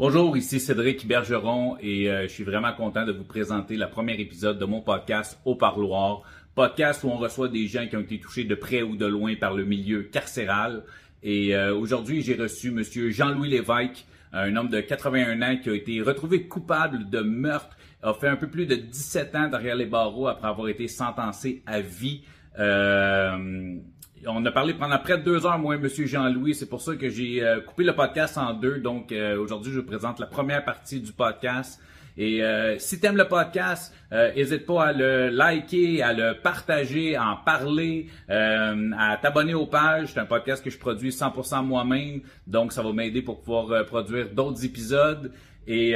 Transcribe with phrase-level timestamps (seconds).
[0.00, 4.18] Bonjour, ici Cédric Bergeron et euh, je suis vraiment content de vous présenter le premier
[4.18, 6.22] épisode de mon podcast Au Parloir.
[6.54, 9.34] Podcast où on reçoit des gens qui ont été touchés de près ou de loin
[9.34, 10.84] par le milieu carcéral.
[11.22, 15.74] Et euh, aujourd'hui, j'ai reçu Monsieur Jean-Louis Lévesque, un homme de 81 ans qui a
[15.74, 19.84] été retrouvé coupable de meurtre, a fait un peu plus de 17 ans derrière les
[19.84, 22.22] barreaux après avoir été sentencé à vie.
[22.58, 23.76] Euh,
[24.26, 26.54] on a parlé pendant près de deux heures, moi Monsieur Jean-Louis.
[26.54, 28.78] C'est pour ça que j'ai euh, coupé le podcast en deux.
[28.78, 31.80] Donc euh, aujourd'hui, je vous présente la première partie du podcast.
[32.18, 37.16] Et euh, si tu aimes le podcast, n'hésite pas à le liker, à le partager,
[37.16, 40.12] à en parler, à t'abonner aux pages.
[40.12, 44.28] C'est un podcast que je produis 100% moi-même, donc ça va m'aider pour pouvoir produire
[44.34, 45.32] d'autres épisodes.
[45.66, 45.92] Et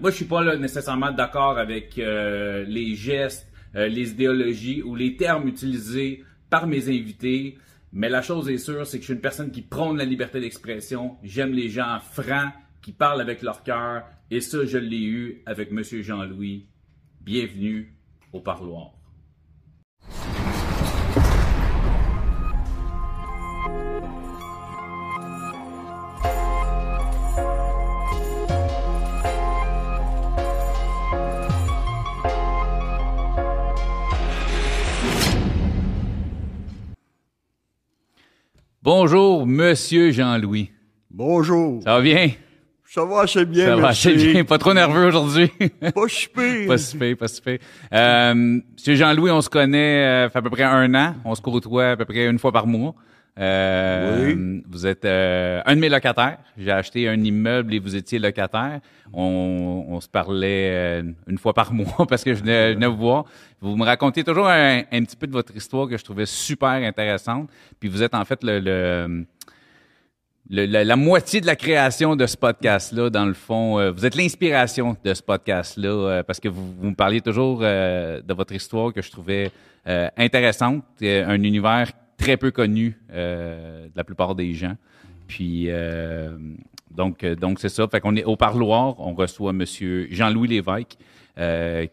[0.00, 6.24] moi, je suis pas nécessairement d'accord avec les gestes, les idéologies ou les termes utilisés
[6.52, 7.56] par mes invités.
[7.94, 10.38] Mais la chose est sûre, c'est que je suis une personne qui prône la liberté
[10.38, 11.16] d'expression.
[11.22, 12.52] J'aime les gens francs,
[12.82, 14.04] qui parlent avec leur cœur.
[14.30, 15.82] Et ça, je l'ai eu avec M.
[15.82, 16.66] Jean-Louis.
[17.22, 17.94] Bienvenue
[18.34, 18.92] au parloir.
[38.84, 40.72] Bonjour, Monsieur Jean-Louis.
[41.08, 41.80] Bonjour.
[41.84, 42.30] Ça va bien?
[42.84, 44.42] Ça va assez bien, Ça va assez bien.
[44.44, 45.48] Pas trop nerveux aujourd'hui?
[45.94, 46.66] Pas super.
[46.66, 47.58] pas super, pas super.
[47.92, 51.14] Euh, Monsieur Jean-Louis, on se connaît, euh, fait à peu près un an.
[51.24, 52.96] On se côtoie à peu près une fois par mois.
[53.38, 54.62] Euh, Oui.
[54.68, 56.38] Vous êtes euh, un de mes locataires.
[56.58, 58.80] J'ai acheté un immeuble et vous étiez locataire.
[59.12, 62.86] On, on se parlait euh, une fois par mois parce que je venais, je venais
[62.86, 63.24] vous voir.
[63.60, 66.68] Vous me racontiez toujours un, un petit peu de votre histoire que je trouvais super
[66.70, 67.48] intéressante.
[67.80, 69.24] Puis vous êtes en fait le, le-
[70.50, 74.04] le- la, la moitié de la création de ce podcast-là, dans le fond, euh, vous
[74.04, 78.34] êtes l'inspiration de ce podcast-là, euh, parce que vous, vous me parliez toujours euh, de
[78.34, 79.50] votre histoire que je trouvais
[79.86, 84.76] euh, intéressante, un univers très peu connu euh, de la plupart des gens.
[85.26, 86.36] Puis euh,
[86.90, 87.88] donc euh, donc c'est ça.
[87.88, 90.96] Fait qu'on est au parloir, on reçoit Monsieur Jean-Louis Lévesque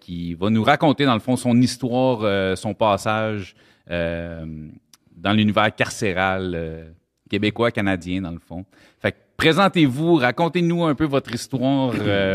[0.01, 3.55] qui va nous raconter dans le fond son histoire, son passage
[3.87, 6.93] dans l'univers carcéral.
[7.29, 8.65] québécois, canadien, dans le fond.
[8.99, 11.93] Fait que présentez-vous, racontez-nous un peu votre histoire.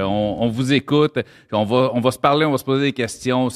[0.09, 1.19] on, vous écoute.
[1.53, 3.49] On va, on va se parler, on va se poser des questions.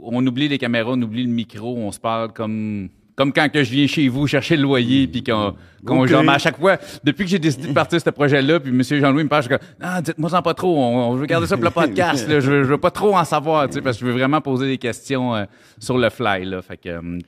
[0.00, 2.90] On oublie les caméras, on oublie le micro, on se parle comme
[3.22, 5.54] comme quand que je viens chez vous chercher le loyer puis qu'on
[5.86, 8.58] qu'on genre, mais à chaque fois depuis que j'ai décidé de partir de ce projet-là
[8.60, 11.14] puis monsieur Jean-Louis me parle je suis comme ah dites-moi en pas trop on, on
[11.14, 12.40] veut garder ça pour le podcast là.
[12.40, 14.40] je, veux- je veux pas trop en savoir tu sais parce que je veux vraiment
[14.40, 15.44] poser des questions euh,
[15.78, 17.18] sur le fly là fait que euh,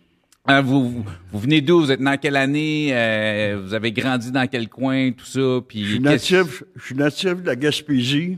[0.47, 1.81] Hein, vous, vous, vous venez d'où?
[1.81, 2.91] Vous êtes dans quelle année?
[2.93, 5.11] Euh, vous avez grandi dans quel coin?
[5.13, 5.41] Tout ça?
[5.67, 8.37] Puis Je suis natif, je suis natif de la Gaspésie.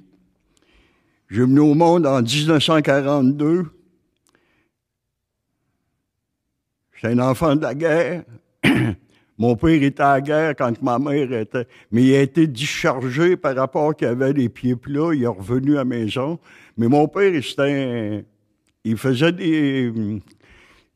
[1.28, 3.64] J'ai venu au monde en 1942.
[6.96, 8.24] J'étais un enfant de la guerre.
[9.38, 11.66] Mon père était à la guerre quand ma mère était...
[11.90, 15.12] Mais il a été dischargé par rapport qu'il avait les pieds plats.
[15.14, 16.38] Il est revenu à la maison.
[16.78, 18.22] Mais mon père, c'était un-
[18.84, 19.92] Il faisait des...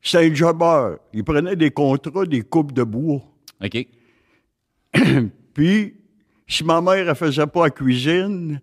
[0.01, 0.95] C'était un jobber.
[1.13, 3.21] Il prenait des contrats, des coupes de bois.
[3.63, 3.87] OK.
[5.53, 5.93] Puis,
[6.47, 8.59] si ma mère ne faisait pas la cuisine,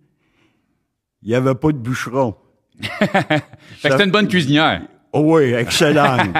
[1.22, 2.34] il n'y avait pas de bûcheron.
[2.80, 2.98] Fait
[3.82, 4.82] que c'était une bonne cuisinière.
[5.12, 6.16] Oh oui, excellent.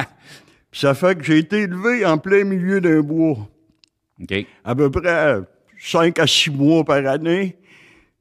[0.78, 3.49] Ça fait que j'ai été élevé en plein milieu d'un bois,
[4.22, 4.47] OK.
[4.62, 5.41] à peu près
[5.77, 7.56] 5 à 6 mois par année.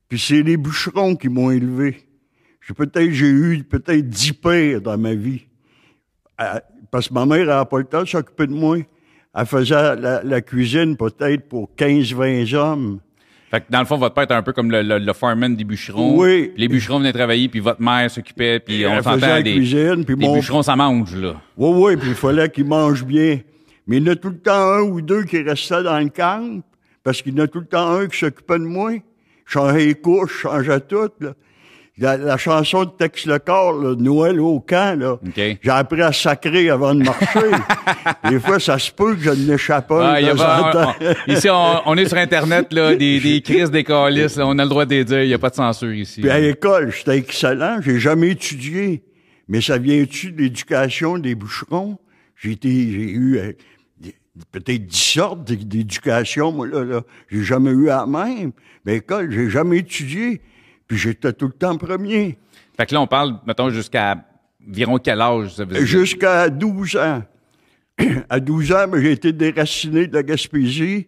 [0.10, 1.98] Puis c'est les bûcherons qui m'ont élevé.
[2.68, 5.46] J'ai peut-être j'ai eu peut-être 10 pères dans ma vie.
[6.90, 8.80] Parce que ma mère n'avait pas le temps de s'occuper de moi.
[9.36, 13.00] Elle faisait la, la cuisine peut-être pour 15-20 hommes.
[13.50, 15.56] Fait que dans le fond, votre père était un peu comme le, le, le foreman
[15.56, 16.18] des bûcherons.
[16.18, 16.52] Oui.
[16.58, 20.26] Les bûcherons venaient travailler, puis votre mère s'occupait, puis on s'entend des, cuisine, puis des
[20.26, 21.36] mon- bûcherons, ça mange, là.
[21.56, 23.40] Oui, oui, puis il fallait qu'ils mangent bien.
[23.88, 26.10] Mais il y en a tout le temps un ou deux qui restaient dans le
[26.10, 26.62] camp,
[27.04, 28.92] parce qu'il y en a tout le temps un qui s'occupait de moi.
[29.46, 31.34] Je changeais les couches, je changeais tout, là.
[32.00, 35.18] La, la chanson de Tex Le Corps, là, Noël au camp, là.
[35.64, 37.40] J'ai appris à sacrer avant de marcher.
[38.30, 40.12] Des fois, ça se peut que je n'échappe pas.
[40.14, 43.42] Ah, y a pas- on- on- ici, on, on est sur Internet, là, des, des
[43.44, 45.56] crises, des calices, on a le droit de les dire, il n'y a pas de
[45.56, 46.22] censure ici.
[46.22, 47.80] Puis à l'école, j'étais excellent.
[47.82, 49.02] J'ai jamais étudié.
[49.48, 51.98] Mais ça vient-tu de l'éducation des bûcherons?
[52.36, 53.54] J'ai été, j'ai eu euh,
[54.52, 57.02] peut-être dix sortes d'é- d'éducation, moi, là, là.
[57.32, 58.52] J'ai jamais eu la même.
[58.86, 60.42] Mais à l'école, j'ai jamais étudié.
[60.88, 62.38] Puis j'étais tout le temps premier.
[62.78, 64.24] Fait que là, on parle, mettons, jusqu'à
[64.68, 65.54] environ quel âge?
[65.56, 65.86] Ça veut dire?
[65.86, 67.24] Jusqu'à 12 ans.
[68.30, 71.08] à 12 ans, ben, j'ai été déraciné de la Gaspésie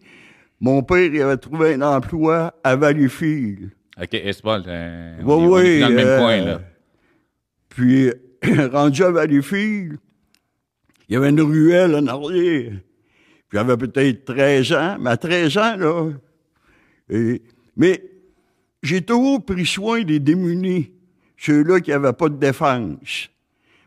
[0.59, 3.69] Mon père, il avait trouvé un emploi à Valleyfield.
[4.01, 4.31] OK, euh,
[5.23, 5.79] Oui, on est- on est oui.
[5.81, 6.61] dans le même euh, coin, là.
[7.69, 8.11] Puis,
[8.71, 9.97] rendu à Valleyfield,
[11.07, 12.71] il y avait une ruelle en arrière.
[13.47, 14.97] Puis, j'avais peut-être 13 ans.
[14.99, 16.09] Mais à 13 ans, là...
[17.09, 17.41] et-
[17.77, 18.01] mais
[18.83, 20.91] j'ai toujours pris soin des démunis,
[21.37, 23.29] ceux-là qui n'avaient pas de défense.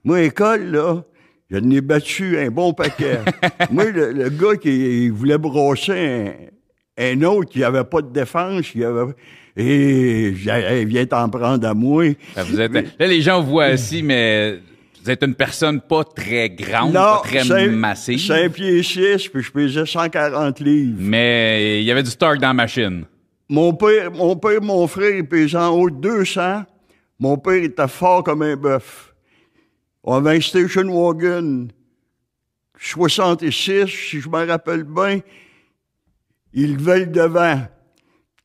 [0.04, 1.04] Moi, à l'école, là,
[1.50, 3.18] je n'ai battu un bon paquet.
[3.70, 6.32] Moi, le, le gars qui voulait brosser
[6.98, 9.12] un, un autre qui n'avait pas de défense, il avait...
[9.54, 12.06] Et j'ai hey, viens t'en prendre à moi.
[12.36, 14.60] Vous êtes- là, les gens vous voient assis, mais
[15.04, 18.18] vous êtes une personne pas très grande, Non, pas très cinq- massive.
[18.18, 20.96] 5 pieds 6, puis je pesais 140 livres.
[20.98, 23.04] Mais il y avait du stock dans la machine.
[23.52, 26.62] Mon père, mon père, mon frère, il pesait en haut de 200.
[27.18, 29.14] Mon père était fort comme un bœuf.
[30.02, 31.68] On avait un station wagon
[32.78, 35.20] 66, si je me rappelle bien.
[36.54, 37.60] Il levait le devant.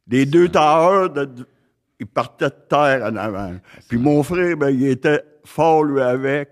[0.09, 1.13] Les deux tailleurs,
[2.01, 3.55] ils partaient de terre en avant.
[3.87, 6.49] Puis mon frère, ben, il était fort, lui, avec.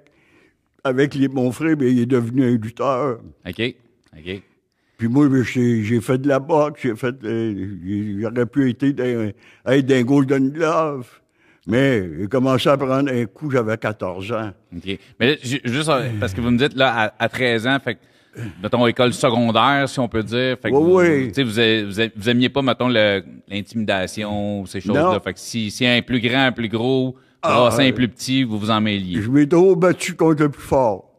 [0.82, 3.20] Avec les, mon frère, ben, il est devenu un lutteur.
[3.46, 3.76] OK?
[4.18, 4.44] OK.
[4.98, 9.32] Puis moi, j'ai fait de la boxe, j'ai fait, euh, j'aurais pu être dans,
[9.74, 11.06] être d'un Golden Glove,
[11.68, 14.52] mais j'ai commencé à prendre un coup, j'avais 14 ans.
[14.76, 14.98] OK.
[15.20, 17.96] Mais là, juste euh, parce que vous me dites, là, à, à 13 ans, fait
[17.96, 18.00] que,
[18.64, 20.58] mettons, école secondaire, si on peut dire.
[20.62, 21.28] Fait que Oui, vous, oui.
[21.34, 25.20] tu sais, vous, vous, vous aimiez pas, mettons, l'intimidation ou ces choses-là.
[25.24, 28.44] Fait que si, si un plus grand, un plus gros, Ah, un euh, plus petit,
[28.44, 29.22] vous vous en mêliez.
[29.22, 31.12] Je m'ai toujours battu contre le plus fort.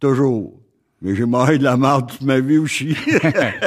[0.00, 0.54] Toujours.
[1.00, 2.96] Mais j'ai mangé de la marde toute ma vie aussi.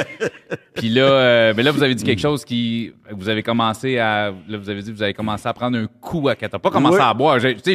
[0.74, 4.32] Puis là, euh, ben là, vous avez dit quelque chose qui, vous avez commencé à,
[4.48, 6.70] là, vous avez dit, que vous avez commencé à prendre un coup à 14 Pas
[6.70, 7.02] commencé Oui.
[7.02, 7.38] à boire.
[7.40, 7.74] Tu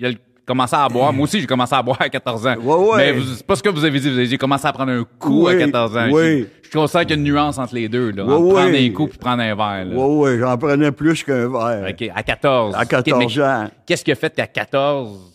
[0.00, 1.12] j'ai commencé à boire.
[1.12, 2.56] Moi aussi, j'ai commencé à boire à 14 ans.
[2.56, 3.12] Ouais, ouais.
[3.14, 4.08] Mais c'est pas ce que vous avez dit.
[4.08, 6.08] Vous avez dit, j'ai commencé à prendre un coup à Oui, 14 ans.
[6.10, 6.46] oui.
[6.62, 8.24] Je, je constate qu'il y a une nuance entre les deux, là.
[8.24, 9.94] Entre prendre un coup puis prendre un verre, là.
[9.94, 11.86] ouais, ouais, j'en prenais plus qu'un verre.
[11.90, 12.74] OK, à 14.
[12.76, 13.70] À 14 Mais ans.
[13.86, 15.33] Qu'est-ce qui a fait qu'à 14,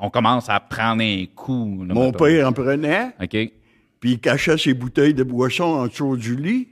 [0.00, 1.84] on commence à prendre un coup?
[1.86, 2.24] là, Mon mettons?
[2.24, 3.36] père en prenait, OK.
[4.00, 6.68] puis il cachait ses bouteilles de boisson en dessous du lit.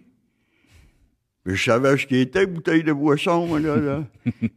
[1.45, 3.77] Mais je savais ce qui était, bouteille de boisson, moi, là.
[3.77, 4.05] là.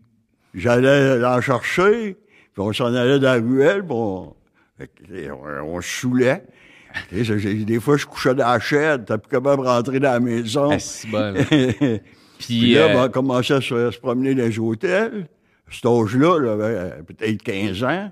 [0.54, 2.18] J'allais l'en chercher,
[2.54, 6.44] puis on s'en allait dans la ruelle, puis on, se saoulait.
[7.12, 10.72] Des fois, je couchais dans la chaîne, t'as plus capable de rentrer dans la maison.
[10.72, 10.78] Ah,
[11.10, 11.34] bon.
[12.42, 15.28] Puis Puis, là, euh, ben, on commençait à se, se promener dans les hôtels.
[15.68, 18.12] À cet âge-là, j'avais peut-être 15 ans.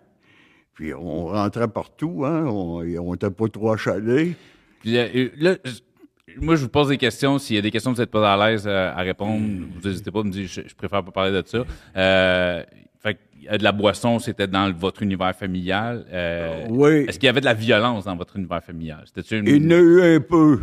[0.79, 2.45] Puis on rentrait partout, hein.
[2.45, 2.81] On
[3.11, 4.33] n'était pas trop achalés.
[4.79, 7.37] Puis, euh, là, je- moi, je vous pose des questions.
[7.37, 9.41] S'il y a des questions que vous n'êtes pas à l'aise euh, à répondre,
[9.75, 11.65] vous n'hésitez pas à me dire, je, je préfère pas parler de ça.
[11.97, 12.63] Euh,
[13.01, 16.05] fait que, de la boisson, c'était dans votre univers familial.
[16.13, 17.05] Euh, Oui.
[17.09, 19.03] Est-ce qu'il y avait de la violence dans votre univers familial?
[19.31, 19.47] Une...
[19.47, 20.59] Il y en a eu un peu.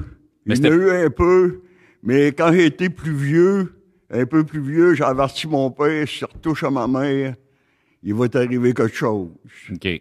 [0.46, 1.60] Mais Il y en a eu un peu.
[2.02, 3.74] Mais quand été plus vieux,
[4.10, 7.34] un peu plus vieux, j'ai averti mon père, retouches à ma mère,
[8.06, 9.28] il va t'arriver quelque chose.
[9.72, 10.00] OK.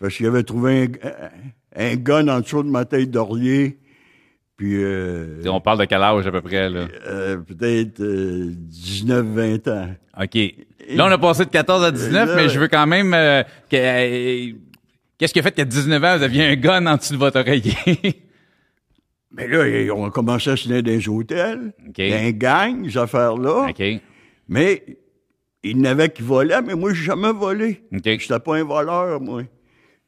[0.00, 3.78] Parce qu'il avait trouvé un, un gun en dessous de ma tête d'oreiller.
[4.56, 6.86] Puis, euh, On parle de quel âge à peu près, là?
[7.06, 9.88] euh, peut-être 19-20 ans.
[10.22, 10.38] OK.
[10.90, 13.42] Là, on a passé de 14 à 19, Là, mais je veux quand même euh,
[13.70, 13.76] que...
[13.76, 14.52] euh,
[15.18, 17.40] Qu'est-ce qui a fait qu'à 19 ans, vous aviez un gun en dessous de votre
[17.40, 17.74] oreiller?
[19.32, 22.00] Mais là, ils ont commencé à se dans des hôtels, OK.
[22.00, 23.68] un gang, ces affaires-là.
[23.70, 23.82] OK.
[24.48, 24.82] Mais
[25.70, 27.82] il n'avait qui volait, mais moi, j'ai jamais volé.
[27.92, 28.00] OK.
[28.04, 29.42] J'étais pas un voleur, moi.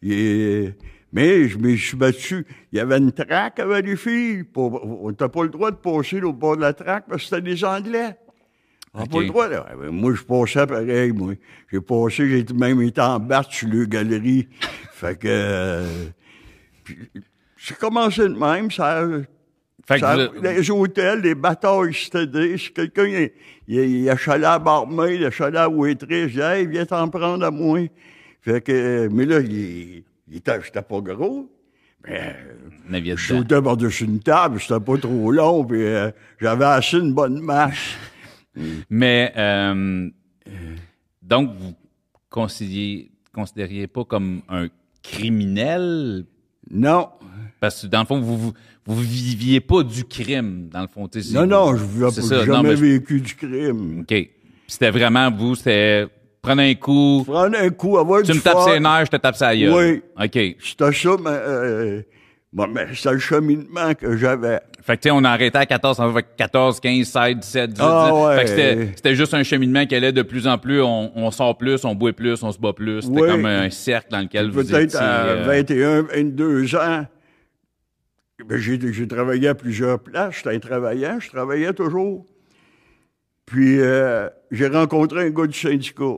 [0.03, 0.73] Et-
[1.13, 2.47] mais je me suis battu.
[2.71, 4.45] Il y avait une traque avec les filles.
[4.45, 7.29] Pour, on n'avait pas le droit de passer au bord de la traque parce que
[7.29, 8.17] c'était des Anglais.
[8.93, 9.49] On n'a pas le droit.
[9.49, 9.67] Là.
[9.91, 11.33] Moi, je passais pareil, moi.
[11.73, 14.49] J'ai passé, j'ai même été en batte sur le galerie.
[14.93, 15.29] fait que...
[15.29, 15.87] euh,
[17.57, 19.07] j'ai commencé de même, ça...
[19.89, 22.59] Fait que les hôtels, les batailles, des...
[22.59, 23.31] Si quelqu'un, il,
[23.67, 27.43] il, il achalait à barmaid, il achalait à waitress, je dis, hey, viens t'en prendre
[27.43, 27.81] à moi.
[28.43, 31.51] Fait que, euh, mais là, il, il était, j'étais pas gros.
[32.07, 36.67] Mais, euh, aviez je sautais par-dessus une table, c'était pas trop long, puis euh, j'avais
[36.67, 37.97] assez une bonne marche.
[38.91, 40.11] Mais euh,
[41.23, 41.75] donc vous
[42.31, 44.69] considériez considériez pas comme un
[45.03, 46.25] criminel?
[46.71, 47.09] Non,
[47.61, 48.53] parce que dans le fond vous vous,
[48.89, 51.07] vous viviez pas du crime dans le fond.
[51.09, 52.37] tu sais, non, non, je n'ai ça.
[52.37, 54.01] Non, jamais mais vécu du crime.
[54.01, 54.29] Ok.
[54.67, 56.07] C'était vraiment vous, c'était
[56.41, 59.11] prendre un coup, Prendre un coup, avoir tu du me tapes fun, ses nerfs, je
[59.11, 60.03] te tape sa gueule.
[60.17, 60.25] Oui.
[60.25, 60.57] Ok.
[60.63, 62.03] C'était ça, mais, euh,
[62.53, 64.61] bon, mais c'est le cheminement que j'avais.
[64.83, 67.37] Fait que tu sais, on a arrêté à 14, on va fait 14, 15, 16,
[67.37, 67.83] 17, 18.
[67.87, 68.27] Ah, 19.
[68.27, 68.37] ouais.
[68.39, 71.59] Fait que c'était, juste un cheminement qui allait de plus en plus, on, on sort
[71.59, 73.03] plus, on boit plus, on se bat plus.
[73.03, 73.29] C'était Oui.
[73.29, 74.99] comme un cercle dans lequel vous Peut-être étiez.
[74.99, 77.07] à euh, 21, 22 ans,
[78.57, 80.37] j'ai, j'ai travaillé à plusieurs places.
[80.37, 82.25] J'étais un travaillant, je travaillais toujours.
[83.47, 86.17] Puis euh, j'ai rencontré un gars du syndicat.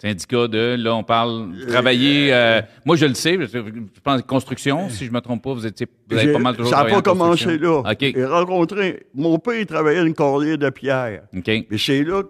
[0.00, 2.32] Syndicat de, là, on parle travailler.
[2.32, 5.88] euh, moi, je le sais, je pense construction, si je me trompe pas, vous étiez,
[6.08, 7.82] vous avez pas mal toujours ça n'a pas en commencé là.
[7.82, 8.12] construction.
[8.14, 9.06] J'ai rencontré.
[9.12, 11.22] Mon père, il travaillait une corrière de pierre.
[11.34, 11.40] OK.
[11.40, 11.66] OK.
[11.68, 12.22] Mais c'est là,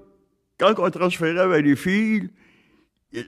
[0.58, 2.30] quand on transférait vers les filles,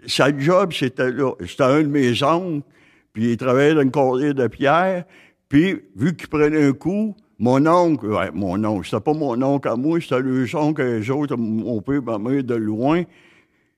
[0.07, 1.33] sa job, c'était là.
[1.47, 2.67] C'était un de mes oncles,
[3.13, 5.05] puis il travaillait dans une corrière de pierre.
[5.51, 9.69] Puis, vu qu'il prenait un coup, mon oncle, ouais, mon oncle, c'était pas mon oncle
[9.69, 13.03] à moi, c'était le oncle eux autres, mon père, ma mère, de loin.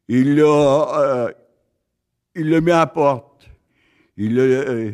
[0.07, 1.33] Il l'a, euh,
[2.35, 3.49] il l'a mis à la porte.
[4.19, 4.93] Il l'a, euh,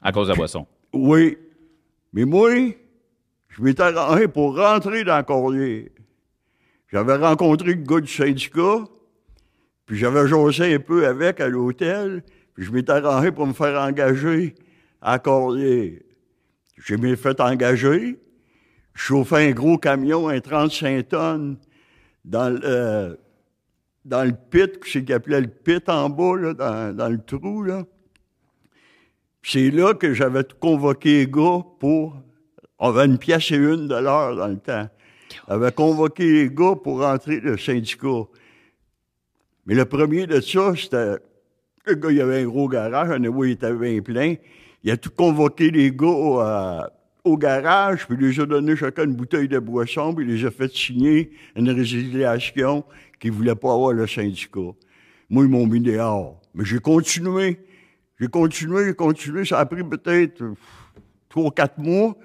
[0.00, 0.64] À cause de la boisson.
[0.92, 1.36] oui.
[2.12, 2.52] Mais moi,
[3.48, 5.88] je m'étais arrangé pour rentrer dans la corrière.
[6.92, 8.84] J'avais rencontré le gars du syndicat,
[9.84, 12.22] puis j'avais jasé un peu avec à l'hôtel,
[12.54, 14.54] puis je m'étais arrangé pour me faire engager
[15.22, 15.92] corrière.
[16.84, 18.18] J'ai m'ai fait engager.
[18.94, 21.56] Je chauffais un gros camion, un 35 tonnes,
[22.24, 23.16] dans le, euh,
[24.04, 27.84] dans le pit, c'est qu'il appelait le pit en bas, là, dans, le trou, là.
[29.42, 32.16] C'est là que j'avais convoqué les gars pour.
[32.78, 34.88] On avait une pièce et une de l'heure dans le temps.
[35.48, 38.24] J'avais convoqué les gars pour rentrer le syndicat.
[39.66, 41.16] Mais le premier de ça, c'était.
[41.86, 44.36] Le gars, il avait un gros garage, un il était bien plein.
[44.84, 46.82] Il a tout convoqué les gars au, euh,
[47.24, 50.46] au garage, puis il les a donné chacun une bouteille de boisson, puis il les
[50.46, 52.84] a fait signer une résiliation
[53.18, 54.60] qu'ils ne voulaient pas avoir le syndicat.
[55.30, 56.38] Moi, ils m'ont mis dehors.
[56.54, 57.58] Mais j'ai continué.
[58.20, 59.44] J'ai continué, j'ai continué.
[59.46, 60.44] Ça a pris peut-être
[61.28, 62.16] trois, quatre mois.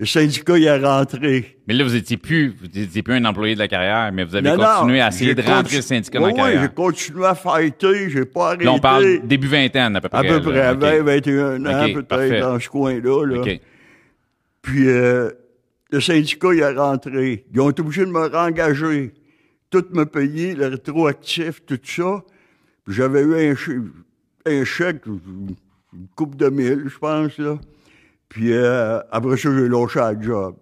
[0.00, 1.58] Le syndicat, il est rentré.
[1.68, 4.34] Mais là, vous étiez plus, vous étiez plus un employé de la carrière, mais vous
[4.34, 6.62] avez Non, non, continué à essayer de rentrer le syndicat Oui, dans la oui, carrière.
[6.62, 8.64] j'ai continué à fighter, j'ai pas arrêté.
[8.64, 10.18] Là, on parle début vingtaine, à peu près.
[10.18, 10.78] à peu près, OK.
[10.80, 13.26] 20, 21 ans, peut-être, dans ce coin-là.
[13.26, 13.40] Là.
[13.42, 13.60] OK.
[14.62, 15.30] Puis euh,
[15.90, 17.44] le syndicat, il est rentré.
[17.52, 19.12] Ils ont été obligés de me rengager.
[19.68, 22.24] Tout me payer, le rétroactif, tout ça.
[22.86, 23.54] Puis j'avais eu un,
[24.50, 25.54] un chèque, une
[26.16, 27.58] coupe de mille, je pense, là.
[28.30, 30.56] Puis euh, après ça, j'ai lâché la job.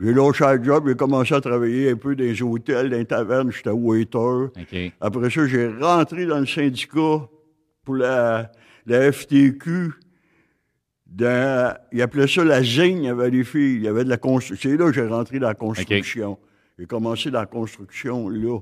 [0.00, 3.04] J'ai lâché la job, j'ai commencé à travailler un peu dans les hôtels, dans les
[3.06, 4.18] tavernes, j'étais waiter.
[4.18, 4.92] OK.
[5.00, 7.20] Après ça, j'ai rentré dans le syndicat
[7.84, 8.50] pour la,
[8.86, 9.92] la FTQ.
[11.06, 14.08] Dans, ils appelaient ça la zigne, il y avait des filles, il y avait de
[14.08, 14.70] la construction.
[14.70, 16.38] C'est là que j'ai rentré dans la construction.
[16.78, 18.58] J'ai commencé dans la construction, là.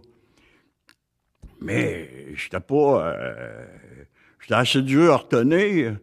[1.60, 3.14] Mais j'étais pas...
[3.14, 3.66] euh,
[4.40, 5.98] j'étais assez dur à retenir,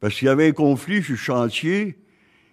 [0.00, 1.98] parce qu'il y avait un conflit sur le chantier,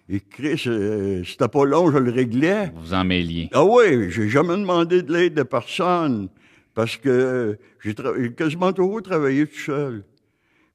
[0.08, 2.70] et Chris, euh, c'était pas long, je le réglais.
[2.76, 3.48] Vous en mêliez.
[3.52, 6.28] Ah oui, j'ai jamais demandé de l'aide de personne
[6.74, 10.04] parce que euh, j'ai tra- j'ai quasiment toujours travaillé tout seul.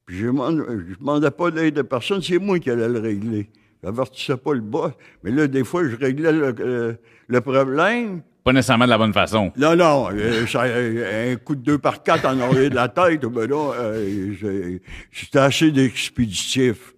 [0.08, 3.50] Puis je je demandais pas de l'aide de personne, c'est moi qui allais le régler.
[3.84, 4.92] J'avertissais pas le boss.
[5.24, 6.94] Mais là, des fois, je réglais le, euh,
[7.28, 8.22] le problème.
[8.43, 9.51] Pas nécessairement de la bonne façon.
[9.58, 12.88] Non, non, euh, ça, euh, un coup de deux par quatre en arrière de la
[12.88, 14.77] tête, ben là, euh,
[15.12, 16.93] c'était assez d'expéditif.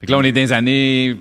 [0.00, 1.16] Fait que là, on est dans les années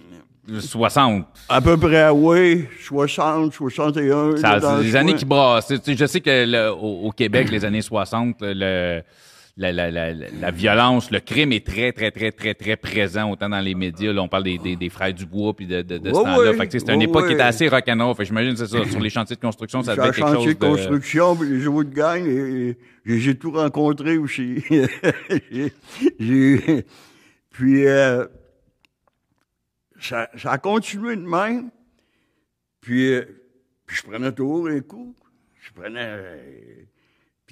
[0.60, 1.26] 60.
[1.50, 4.38] À peu près, oui, 60, 61.
[4.38, 5.74] Ça, des années qui brassent.
[5.88, 9.02] Je sais que le- au, au Québec, les années 60, le,
[9.56, 13.50] la, la, la, la violence, le crime est très, très, très, très, très présent, autant
[13.50, 14.12] dans les médias.
[14.12, 16.52] Là, on parle des, des, des frères Dubois puis de, de, de ce temps-là.
[16.72, 18.16] c'est une époque qui était assez rock'n'roll.
[18.16, 18.84] Fait que j'imagine, c'est ça.
[18.86, 20.66] Sur les chantiers de construction, ça devait être quelque chantier chose de de...
[20.66, 24.64] construction, puis les gangs, et, et j'ai tout rencontré aussi.
[25.52, 25.74] J'ai-
[26.20, 26.86] j'ai-
[27.52, 28.26] puis, euh,
[30.00, 31.70] ça, ça a continué de même.
[32.82, 33.24] Puis, euh,
[33.86, 35.16] puis je prenais toujours un coup.
[35.62, 36.18] Je prenais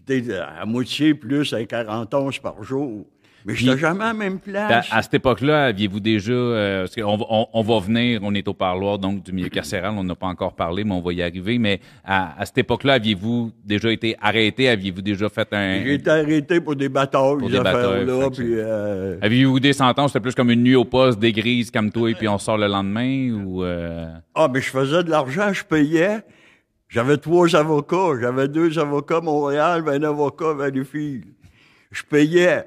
[0.06, 3.06] peut-être à moitié plus à 40 onces par jour.
[3.44, 4.88] Mais je Puis- jamais à la même Ben, place.
[4.92, 8.48] à cette époque-là, aviez-vous déjà, euh, parce qu'on va- on, on va venir, on est
[8.48, 11.24] au parloir donc du milieu carcéral, on n'a pas encore parlé, mais on va y
[11.24, 11.58] arriver.
[11.58, 16.12] Mais à, à cette époque-là, aviez-vous déjà été arrêté, aviez-vous déjà fait un, J'ai été
[16.12, 18.30] arrêté pour des batailles, Pour des affaires-là.
[18.30, 21.90] Puis, euh, Aviez-vous des sentences, c'était plus comme une nuit au poste, des grises comme
[21.92, 23.64] toi, et puis on sort le lendemain, ou...
[23.64, 24.06] euh,
[24.36, 26.20] Ah, mais je faisais de l'argent, je payais.
[26.92, 28.20] J'avais trois avocats.
[28.20, 31.24] J'avais deux avocats à Montréal, ben un avocat à Valleyfield.
[31.92, 32.66] Je payais.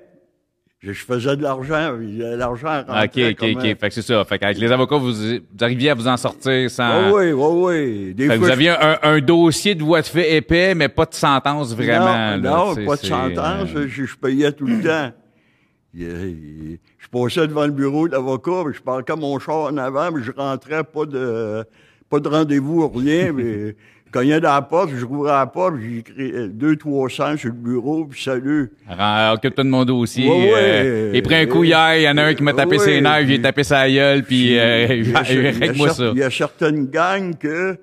[0.81, 1.97] Je, je faisais de l'argent.
[1.99, 3.62] L'argent rentrait OK, OK, OK.
[3.62, 4.25] Fait que c'est ça.
[4.25, 6.85] Fait qu'avec les avocats, vous, vous arriviez à vous en sortir sans...
[6.85, 8.14] Ah oui, oui, oui.
[8.14, 10.88] Des Fait que fois, vous aviez un, un dossier de voie de fait épais, mais
[10.88, 12.37] pas de sentence vraiment.
[12.38, 13.69] Non, non pas de sentence.
[13.76, 15.12] euh, Je, je payais tout le temps.
[15.95, 20.23] Je passais devant le bureau de l'avocat, puis je parquais mon char en avant, mais
[20.23, 21.64] je rentrais pas de
[22.11, 23.76] pas de rendez-vous, rien, mais
[24.14, 27.49] cognais dans la porte, je rouvrais la porte, j'ai écrit euh, deux, trois cents sur
[27.49, 28.71] le bureau, puis salut.
[28.88, 30.28] Alors, Occupe-toi de mon dossier.
[30.28, 30.52] Ouais, ouais.
[30.56, 32.85] Euh, il prend un coup hier, il y en a un qui m'a tapé Ouais.
[32.85, 36.11] ses nerfs, j'ai tapé sa gueule, puis euh, Il il règle-moi ça.
[36.14, 37.76] Il y a certaines gangs que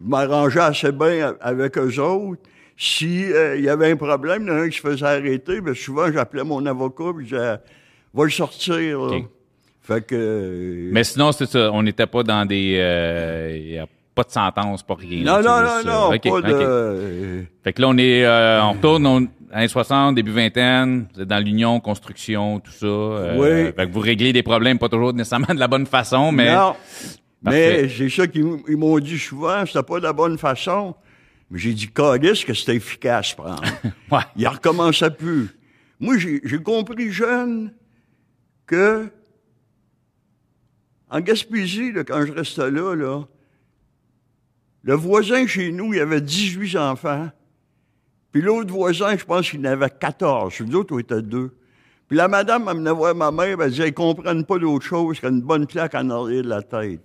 [0.00, 2.42] je m'arrangeais assez bien avec eux autres.
[2.76, 5.06] Si euh, il y avait un problème, il y en a un qui se faisait
[5.06, 7.56] arrêter, ben souvent j'appelais mon avocat puis je disais
[8.12, 8.76] Va le sortir.
[9.00, 9.16] là.
[9.16, 9.24] OK.
[9.82, 12.76] Fait que euh, Mais sinon, c'est ça, on n'était pas dans des...
[12.80, 15.22] euh, Il y a pas de sentence, pas rien.
[15.22, 17.44] Non, non, non, juste, non, euh, OK, pas de.
[17.62, 21.28] Fait que là, on est, euh, on retourne on, années 60, début vingtaine, vous êtes
[21.28, 22.86] dans l'union, construction, tout ça.
[22.86, 23.72] euh, Oui.
[23.76, 26.74] Fait que vous réglez des problèmes pas toujours nécessairement de la bonne façon, mais Non.
[27.44, 27.82] Parfait.
[27.82, 30.96] Mais c'est ça qu'ils m'ont dit souvent, c'était pas de la bonne façon.
[31.50, 33.62] Mais j'ai dit, Calice, que c'était efficace, prendre.
[34.10, 34.18] ouais.
[34.34, 35.50] Il recommençait plus.
[36.00, 37.72] Moi, j'ai j'ai compris jeune
[38.66, 39.08] que
[41.10, 43.22] en Gaspésie, là, quand je restais là, là,
[44.86, 47.28] le voisin chez nous, il avait 18 enfants.
[48.30, 50.54] Puis l'autre voisin, je pense qu'il en avait 14.
[50.54, 51.50] Puis Nous autres, on était deux.
[52.06, 55.18] Puis la madame, elle venait voir ma mère, elle disait, ils comprennent pas d'autre chose
[55.18, 57.00] qu'une bonne claque en arrière de la tête.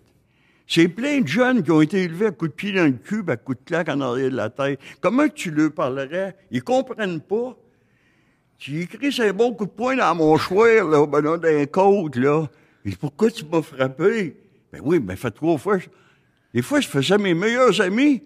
[0.68, 3.18] C'est plein de jeunes qui ont été élevés à coups de pied dans le puis
[3.28, 4.80] à coups de claque en arrière de la tête.
[5.02, 6.36] Comment tu leur parlerais?
[6.52, 7.58] Ils comprennent pas.
[8.60, 12.48] Tu écris un bon coup de poing dans mon choix, là, ben d'un côte, là.
[12.86, 14.38] Et pourquoi tu m'as frappé?
[14.72, 15.80] Ben oui, ben fait trois fois.
[16.54, 18.24] Des fois, je faisais mes meilleurs amis.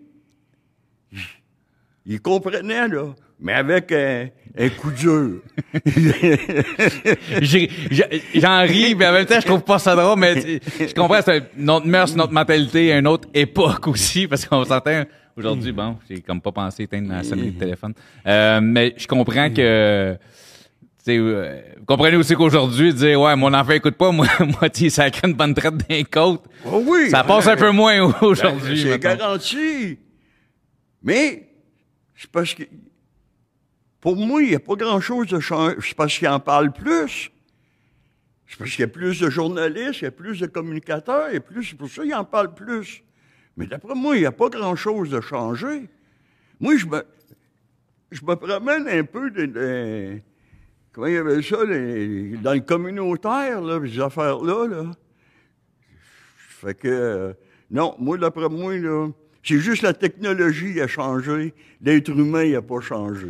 [2.06, 3.14] Ils comprenaient, là.
[3.40, 5.42] Mais avec un, un coup dur.
[8.34, 11.44] J'en ris, mais en même temps, je trouve pas ça drôle, mais je comprends, c'est
[11.58, 15.04] une autre mœurs, une autre mentalité, une autre époque aussi, parce qu'on s'entend
[15.36, 17.94] aujourd'hui, bon, j'ai comme pas pensé éteindre ma sonnerie de téléphone.
[18.26, 20.18] Euh, mais je comprends que,
[21.12, 25.10] euh, vous comprenez aussi qu'aujourd'hui, dire, ouais, mon enfant écoute pas, moi, moi, tu ça
[25.12, 26.44] crée une bonne traite d'un côte.
[26.66, 27.10] Oh oui!
[27.10, 28.82] Ça passe un peu moins Ben, aujourd'hui.
[28.82, 30.00] C'est garanti.
[31.04, 31.48] Mais,
[32.16, 32.64] c'est parce que,
[34.02, 35.76] pour moi, il n'y a pas grand-chose de changer.
[35.82, 37.32] C'est parce qu'il en parle plus.
[38.48, 41.34] C'est parce qu'il y a plus de journalistes, il y a plus de communicateurs, il
[41.34, 43.04] y a plus, c'est pour ça qu'il en parle plus.
[43.58, 45.88] Mais d'après moi, il n'y a pas grand-chose de changé.
[46.60, 47.04] Moi, je me,
[48.12, 50.22] je me promène un peu de, de-
[50.96, 54.84] comment il y avait ça, les- dans le communautaire, là, ces affaires-là, là?
[56.62, 57.34] Fait que, euh,
[57.70, 59.10] non, moi, d'après moi, là,
[59.44, 61.54] c'est juste la technologie qui a changé.
[61.82, 63.28] L'être humain, n'a pas changé.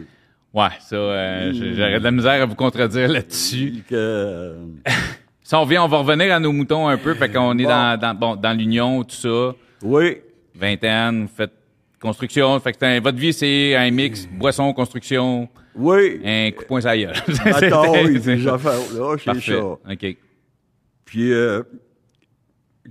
[0.54, 3.84] Ouais, ça, euh, j'ai- j'aurais de la misère à vous contredire là-dessus.
[3.90, 4.66] Que, euh,
[5.44, 7.70] Si on revient, on va revenir à nos moutons un peu, fait qu'on est Bon.
[7.70, 9.54] dans, dans, bon, dans l'union, tout ça.
[9.84, 10.18] oui,
[10.56, 11.52] vingtaine, vous faites
[12.00, 12.60] construction.
[12.60, 16.98] Fait que votre vie, c'est un mix boisson, construction, oui, un coup de poing la
[16.98, 17.16] gueule.
[17.28, 19.60] ces affaires-là, c'est ça.
[19.66, 20.18] OK.
[21.06, 21.64] Puis, euh,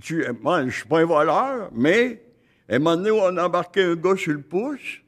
[0.01, 2.21] tu, moi, je suis pas un voleur, mais,
[2.69, 5.01] à un moment donné, on a embarqué un gars sur le pouce.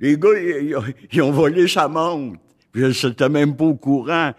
[0.00, 0.76] Les gars, ils,
[1.12, 2.38] ils ont- volé sa montre.
[2.72, 4.32] Puis je n'étais même pas au courant.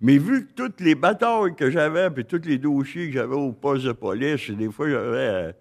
[0.00, 3.52] Mais vu que toutes les batailles que j'avais, puis tous les dossiers que j'avais au
[3.52, 5.52] poste de police, des fois, j'avais, euh,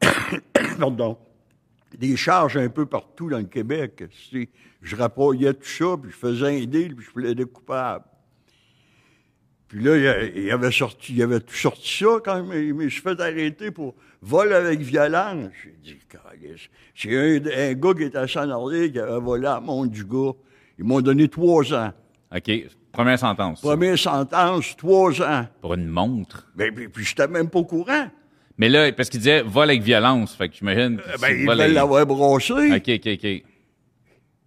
[0.78, 1.18] pardon,
[1.96, 4.04] des charges un peu partout dans le Québec.
[4.30, 4.48] Si
[4.82, 8.04] je rapproyais tout ça, puis je faisais un deal, puis je plaidais coupable.
[9.68, 9.96] Puis là,
[10.34, 13.70] il avait sorti, il avait tout sorti ça quand même, mais je suis fait arrêter
[13.70, 15.50] pour vol avec violence.
[15.62, 15.98] J'ai dit,
[16.94, 20.32] c'est un, un gars qui était en arrière qui avait volé à montre du gars.
[20.78, 21.92] Ils m'ont donné trois ans.
[22.34, 22.50] OK.
[22.92, 23.60] Première sentence.
[23.60, 25.46] Première sentence, trois ans.
[25.60, 26.50] Pour une montre.
[26.54, 28.08] Ben, puis, puis j'étais même pas au courant.
[28.58, 30.34] Mais là, parce qu'il disait vol avec violence.
[30.34, 30.96] Fait que j'imagine.
[30.98, 32.02] que Ben, vol veulent avec- l'avoir.
[32.76, 33.42] OK, OK, OK.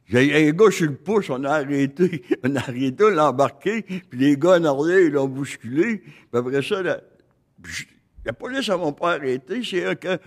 [0.08, 3.82] J'ai un gars sur le pouce, on a arrêté, on a arrêté, on l'a embarqué,
[3.84, 6.00] puis les gars en arrière, ils l'ont bousculé.
[6.00, 9.64] Puis après ça, la, police ne m'a pas arrêté.
[9.64, 10.18] C'est un que, je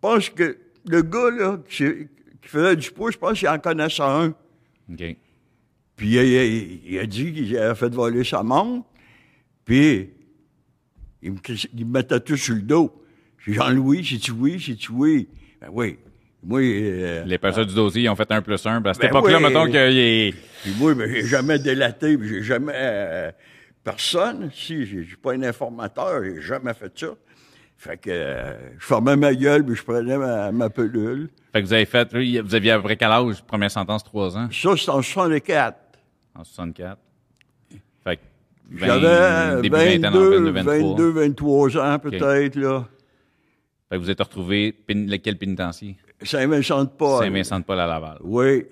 [0.00, 0.58] pense que
[0.88, 1.84] le gars, là, qui,
[2.42, 4.34] faisait du pouce, je pense qu'il en connaissait un.
[4.90, 5.16] OK.
[5.94, 8.88] Puis il, il- il a dit qu'il avait fait voler sa montre,
[9.64, 10.10] puis
[11.22, 11.38] il me,
[11.74, 13.01] il me mettait tout sur le dos.
[13.44, 15.28] J'ai dit, Jean-Louis, oui, c'est-tu oui?
[15.60, 15.98] Ben oui.
[16.44, 18.84] Moi, euh, Les personnes du dossier, ils ont fait un plus un.
[18.84, 19.42] À cette Ben époque-là, oui.
[19.44, 20.34] mettons qu'il est.
[20.62, 23.30] Puis moi, ben, j'ai jamais délaté, j'ai jamais euh,
[23.84, 24.50] personne.
[24.52, 27.08] Si, j'ai j'ai pas un informateur, j'ai jamais fait ça.
[27.76, 31.28] Fait que euh, je fermais ma gueule, puis je prenais ma, ma pelule.
[31.52, 32.08] Fait que vous avez fait.
[32.12, 33.42] Vous aviez à peu près quel âge?
[33.44, 34.48] Première sentence, trois ans?
[34.52, 35.76] Ça, c'est en 64.
[36.34, 36.98] En 64.
[38.04, 38.22] Fait que.
[38.74, 40.72] J'avais début vingtaine, en 22, 23.
[40.96, 42.88] 22, 23 ans peut-être, là.
[43.92, 45.96] Fait que vous êtes retrouvé, pén- lequel pénitencier?
[46.22, 47.22] Saint-Vincent-de-Paul.
[47.24, 48.16] Saint-Vincent-de-Paul à Laval.
[48.22, 48.64] Oui.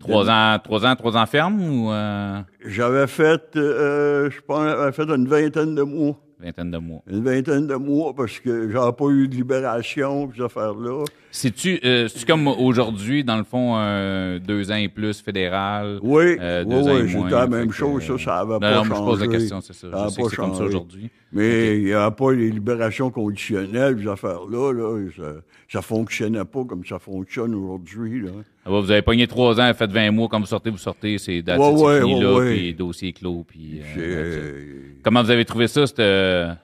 [0.00, 4.92] Trois ans, trois ans, trois ans ferme ou, euh, J'avais fait, euh, je pense, j'avais
[4.92, 6.16] fait une vingtaine de mois.
[6.40, 7.02] Vingtaine de mois.
[7.08, 11.04] Une vingtaine de mois parce que j'avais pas eu de libération, ces affaires-là.
[11.30, 15.98] C'est-tu euh, comme aujourd'hui, dans le fond, un deux ans et plus fédéral?
[16.02, 18.74] Oui, euh, deux oui, ans oui, c'était la même chose, ça, ça avait non, pas
[18.74, 19.88] non, je pose la question, c'est ça.
[19.90, 21.10] Je sais pas que c'est comme ça aujourd'hui.
[21.32, 24.72] Mais il n'y a pas les libérations conditionnelles, ces affaires-là.
[24.72, 25.22] Là, ça,
[25.68, 28.22] ça fonctionnait pas comme ça fonctionne aujourd'hui.
[28.66, 31.42] Ah vous avez pogné trois ans, faites 20 mois, quand vous sortez, vous sortez, c'est
[31.46, 33.80] Ouais, ouais, fini ouais, là, puis dossier clos, puis...
[33.98, 36.54] euh, Comment vous avez trouvé ça, cette, euh,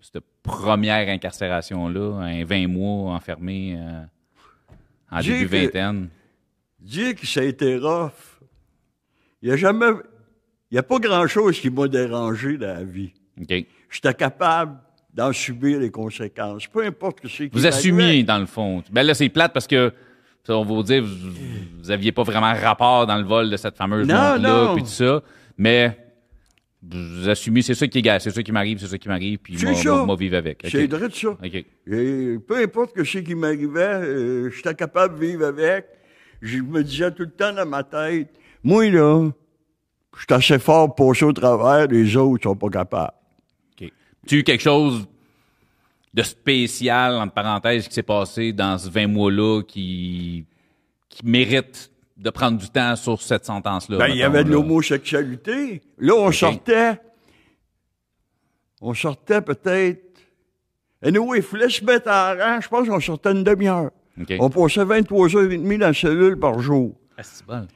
[0.00, 4.00] cette première incarcération-là, un 20 mois enfermé euh,
[5.10, 6.08] en début que- vingtaine?
[6.80, 8.12] dire que ça a été rough,
[9.42, 9.86] il n'y a jamais...
[10.70, 13.10] Il n'y a pas grand-chose qui m'a dérangé dans la vie.
[13.40, 13.64] OK.
[13.90, 14.76] J'étais capable
[15.14, 16.66] d'en subir les conséquences.
[16.66, 18.82] Peu importe que c'est Vous assumiez, dans le fond.
[18.92, 19.90] Ben là, c'est plate parce que,
[20.48, 21.30] on va vous dire, vous,
[21.82, 25.22] vous aviez pas vraiment rapport dans le vol de cette fameuse montre-là, puis tout ça,
[25.56, 25.96] mais
[26.82, 29.56] vous assumez, c'est ça qui est c'est ça qui m'arrive, c'est ça qui m'arrive, puis
[30.06, 30.62] moi, vivre avec.
[30.64, 30.70] OK?
[30.70, 31.36] C'est vrai de ça.
[31.42, 35.86] Et peu importe que ce qui m'arrivait, euh, j'étais capable de vivre avec.
[36.40, 38.28] Je me disais tout le temps dans ma tête,
[38.62, 39.28] moi, là,
[40.16, 43.12] je suis assez fort pour passer au travers, les autres sont pas capables.
[44.26, 45.08] Tu as eu quelque chose
[46.14, 50.46] de spécial, entre parenthèses, qui s'est passé dans ce 20 mois-là qui,
[51.08, 53.98] qui mérite de prendre du temps sur cette sentence-là?
[53.98, 55.82] Ben, il y avait de l'homosexualité.
[55.98, 57.00] Là, on sortait,
[58.80, 60.08] on sortait peut-être,
[61.02, 63.90] et nous, il fallait se mettre en rang, je pense qu'on sortait une demi-heure.
[64.20, 64.34] OK.
[64.40, 66.96] On passait 23 heures et demie dans la cellule par jour.
[67.16, 67.66] Ah, c'est bon.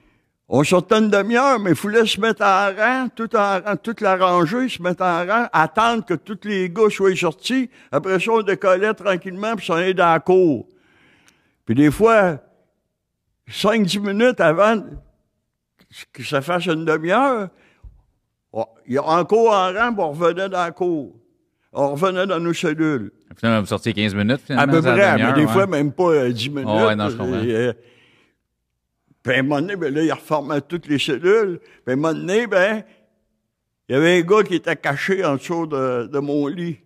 [0.55, 4.03] On sortait une demi-heure, mais il fallait se mettre en rang, tout en rang, toute
[4.03, 7.71] la rangée, se mettre en rang, attendre que tous les gars soient sortis.
[7.91, 10.67] Après ça, on décollait tranquillement, puis s'en est dans la cour.
[11.65, 12.37] Puis des fois,
[13.51, 14.83] 5-10 minutes avant
[16.12, 17.49] que ça fasse une demi-heure,
[18.87, 21.15] il y a encore en rang, puis on revenait dans la cour.
[21.73, 23.11] On revenait dans nos cellules.
[23.38, 24.73] Finalement, vous sortiez 15 minutes, À finalement.
[24.75, 25.53] peu c'est la près, mais des ouais.
[25.53, 26.67] fois, même pas euh, 10 minutes.
[26.69, 27.43] ouais, non, je comprends.
[27.43, 27.73] Et, euh,
[29.23, 31.61] puis à un moment donné, ben là, il reformait toutes les cellules.
[31.61, 32.83] Puis à un moment donné, ben,
[33.89, 36.79] il y avait un gars qui était caché en dessous de, de mon lit.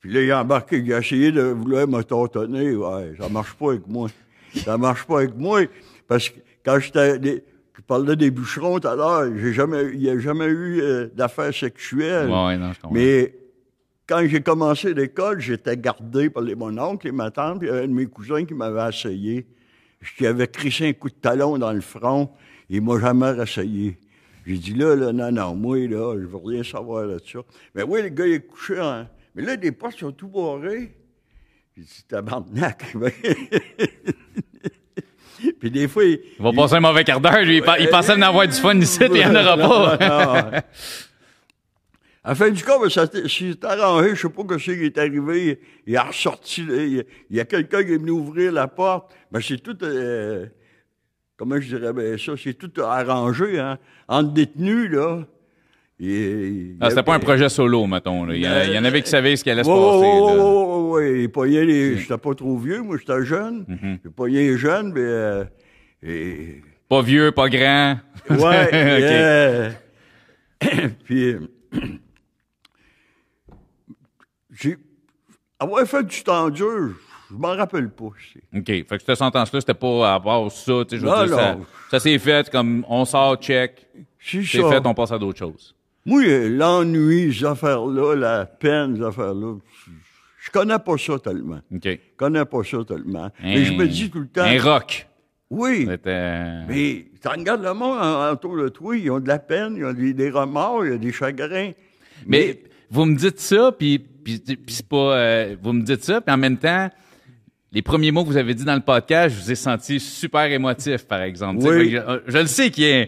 [0.00, 2.76] Puis là, il a embarqué, il a essayé de vouloir me tâtonner.
[2.76, 4.08] Ouais, ça marche pas avec moi.
[4.54, 5.62] Ça marche pas avec moi.
[6.06, 7.42] Parce que quand j'étais,
[7.76, 11.08] je parlais des bûcherons tout à l'heure, j'ai jamais, il n'y a jamais eu euh,
[11.14, 12.28] d'affaires sexuelles.
[12.28, 12.78] Ouais, non, je.
[12.92, 13.34] Mais
[14.06, 17.70] quand j'ai commencé l'école, j'étais gardé par les, mon oncle et ma tante, puis il
[17.70, 19.46] y avait un de mes cousins qui m'avait essayé.
[20.04, 22.30] Je lui avais crissé un coup de talon dans le front,
[22.68, 23.98] il m'a jamais réessayé.
[24.46, 27.38] J'ai dit là, là, non, non, moi, là, je veux rien savoir de ça.
[27.74, 29.06] Mais oui, le gars, il est couché en...
[29.34, 30.94] Mais là, les portes sont tout barrées.
[31.76, 32.94] J'ai dit, tabarnak.
[35.58, 37.56] Puis des fois, il, Il va passer un mauvais quart d'heure, lui.
[37.56, 40.62] Il, il pensait en avoir du fun ici, puis il n'y en aura pas.
[42.24, 44.96] À la fin du cas, ben, ça s'est arrangé, je sais pas ce qui est
[44.98, 45.60] arrivé.
[45.86, 49.12] Il a ressorti, il, il y a quelqu'un qui est venu ouvrir la porte.
[49.30, 50.46] Ben, c'est tout, euh,
[51.36, 53.78] comment je dirais ben, ça, c'est tout arrangé, hein.
[54.08, 55.26] Entre détenus, là.
[56.00, 58.24] Il- Ah, c'était pas un projet solo, mettons.
[58.24, 58.34] là.
[58.34, 60.40] Il y, en, il y en avait qui savaient ce qui allait se passer.
[60.90, 61.22] ouais.
[61.24, 63.64] Il pognait les, j'étais pas trop vieux, moi, j'étais jeune.
[63.68, 63.98] Mhm.
[64.04, 65.44] Il pognait les jeunes, mais, euh,
[66.02, 67.98] et, Pas vieux, pas grand.
[68.30, 69.70] Ouais.
[70.62, 70.70] OK.
[70.70, 70.88] yeah.
[71.04, 71.38] Puis, euh,
[74.54, 74.76] j'ai.
[75.58, 76.94] Avoir fait du temps dur,
[77.30, 78.04] je m'en rappelle pas.
[78.06, 78.66] OK.
[78.66, 80.84] Fait que cette sentence-là, c'était pas à part ça.
[80.88, 81.66] tu sais, Je veux Non, dire, ça, non.
[81.90, 83.86] ça s'est fait comme on sort, check.
[84.20, 85.74] C'est fait, on passe à d'autres choses.
[86.06, 89.56] Moi, l'ennui, ces affaires-là, la peine, ces affaires-là,
[90.38, 91.60] je- connais pas ça tellement.
[91.74, 91.84] OK.
[91.84, 93.30] Je connais pas ça tellement.
[93.42, 94.42] Mais je me dis tout le temps.
[94.42, 95.06] Un rock.
[95.50, 95.86] Oui.
[95.86, 97.98] Mais tu regardes le monde
[98.32, 100.98] autour de toi, ils ont de la peine, ils ont des, des remords, ils ont
[100.98, 101.70] des chagrins.
[102.26, 102.58] Mais
[102.90, 105.16] vous me dites ça, puis, puis, puis c'est pas.
[105.16, 106.90] euh, vous me dites ça, puis en même temps,
[107.72, 110.44] les premiers mots que vous avez dit dans le podcast, je vous ai senti super
[110.44, 111.64] émotif, par exemple.
[111.66, 111.90] Oui.
[111.90, 113.06] Je, je le sais qu'il y a.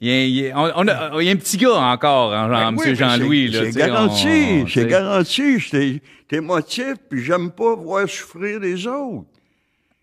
[0.00, 2.32] Il y, a, il y a- on- a- il y a un petit gars encore,
[2.32, 3.52] hein, Ben oui, Monsieur mais Jean-Louis.
[3.52, 5.58] c'est- garanti, c'est garanti.
[5.58, 9.26] J'étais- T'es émotif, puis j'aime pas voir souffrir les autres.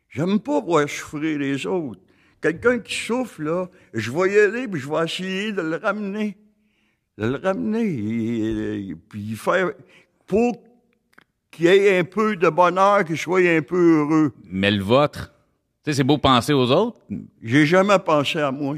[0.09, 2.01] J'aime pas voir souffrir les autres.
[2.41, 6.35] Quelqu'un qui souffre, là, je vais y aller, puis je vais essayer de le ramener.
[7.17, 8.95] De le ramener.
[9.09, 9.71] Puis faire...
[10.27, 10.57] Pour
[11.51, 14.33] qu'il ait un peu de bonheur, qu'il soit un peu heureux.
[14.45, 15.31] Mais le vôtre,
[15.83, 16.99] tu sais, c'est beau penser aux autres.
[17.43, 18.75] J'ai jamais pensé à moi.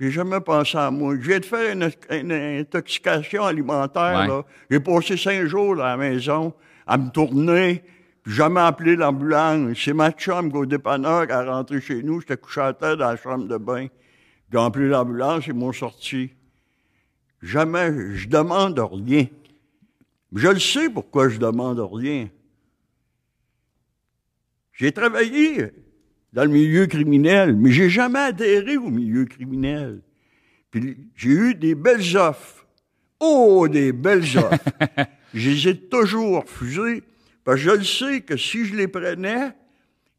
[0.00, 1.16] J'ai jamais pensé à moi.
[1.20, 4.20] Je viens de faire une, une intoxication alimentaire.
[4.20, 4.26] Ouais.
[4.26, 4.42] là.
[4.70, 6.54] J'ai passé cinq jours là, à la maison
[6.88, 7.84] à me tourner,
[8.22, 9.76] puis jamais appelé l'ambulance.
[9.76, 12.20] C'est ma chum qui, au dépanneur, qui a rentré chez nous.
[12.20, 13.86] J'étais couché à terre dans la chambre de bain.
[14.50, 16.30] J'ai appelé l'ambulance, ils m'ont sorti.
[17.42, 19.26] Jamais, je demande rien.
[20.34, 22.28] Je le sais pourquoi je demande rien.
[24.72, 25.72] J'ai travaillé
[26.32, 30.00] dans le milieu criminel, mais j'ai jamais adhéré au milieu criminel.
[30.70, 32.66] Puis j'ai eu des belles offres.
[33.20, 34.58] Oh, des belles offres.
[35.34, 37.02] je les ai toujours refusées,
[37.44, 39.52] parce que je le sais que si je les prenais,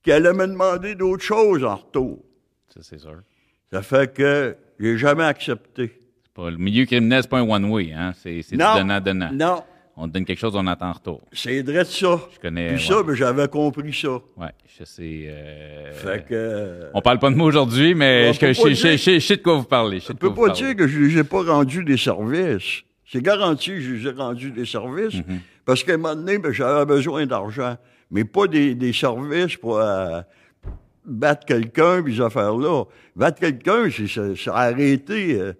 [0.02, 2.24] qu'elle allait me demander d'autres choses en retour.
[2.74, 3.22] Ça, c'est sûr.
[3.72, 5.99] Ça fait que j'ai jamais accepté.
[6.42, 8.14] Pas- le milieu criminel, c'est pas un one-way, hein?
[8.22, 9.32] C'est du donnant-donnant.
[9.34, 9.64] Non,
[9.98, 11.22] On te donne quelque chose, on attend en retour.
[11.34, 12.20] c'est vrai de ça.
[12.34, 12.76] Je connais.
[12.76, 13.04] Puis ça, ouais.
[13.04, 14.12] ben, j'avais compris ça.
[14.38, 15.26] Ouais, je sais.
[15.28, 16.34] euh, Fait que...
[16.34, 20.00] euh, On parle pas de moi aujourd'hui, mais je, sais de quoi vous parlez.
[20.00, 22.84] Je quoi peux pas dire que je les ai pas rendu des services.
[23.06, 25.16] C'est garanti que je les ai rendu des services.
[25.16, 25.40] Mhm.
[25.66, 27.76] Parce qu'à un moment donné, ben, j'avais besoin d'argent.
[28.12, 30.22] Mais pas des, des services pour euh,
[31.06, 32.86] battre quelqu'un, puis ces affaires-là.
[33.16, 35.40] Battre quelqu'un, c'est ça, ça a arrêté.
[35.40, 35.54] euh,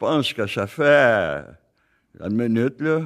[0.00, 1.42] pense que ça fait euh,
[2.24, 3.02] une minute, là.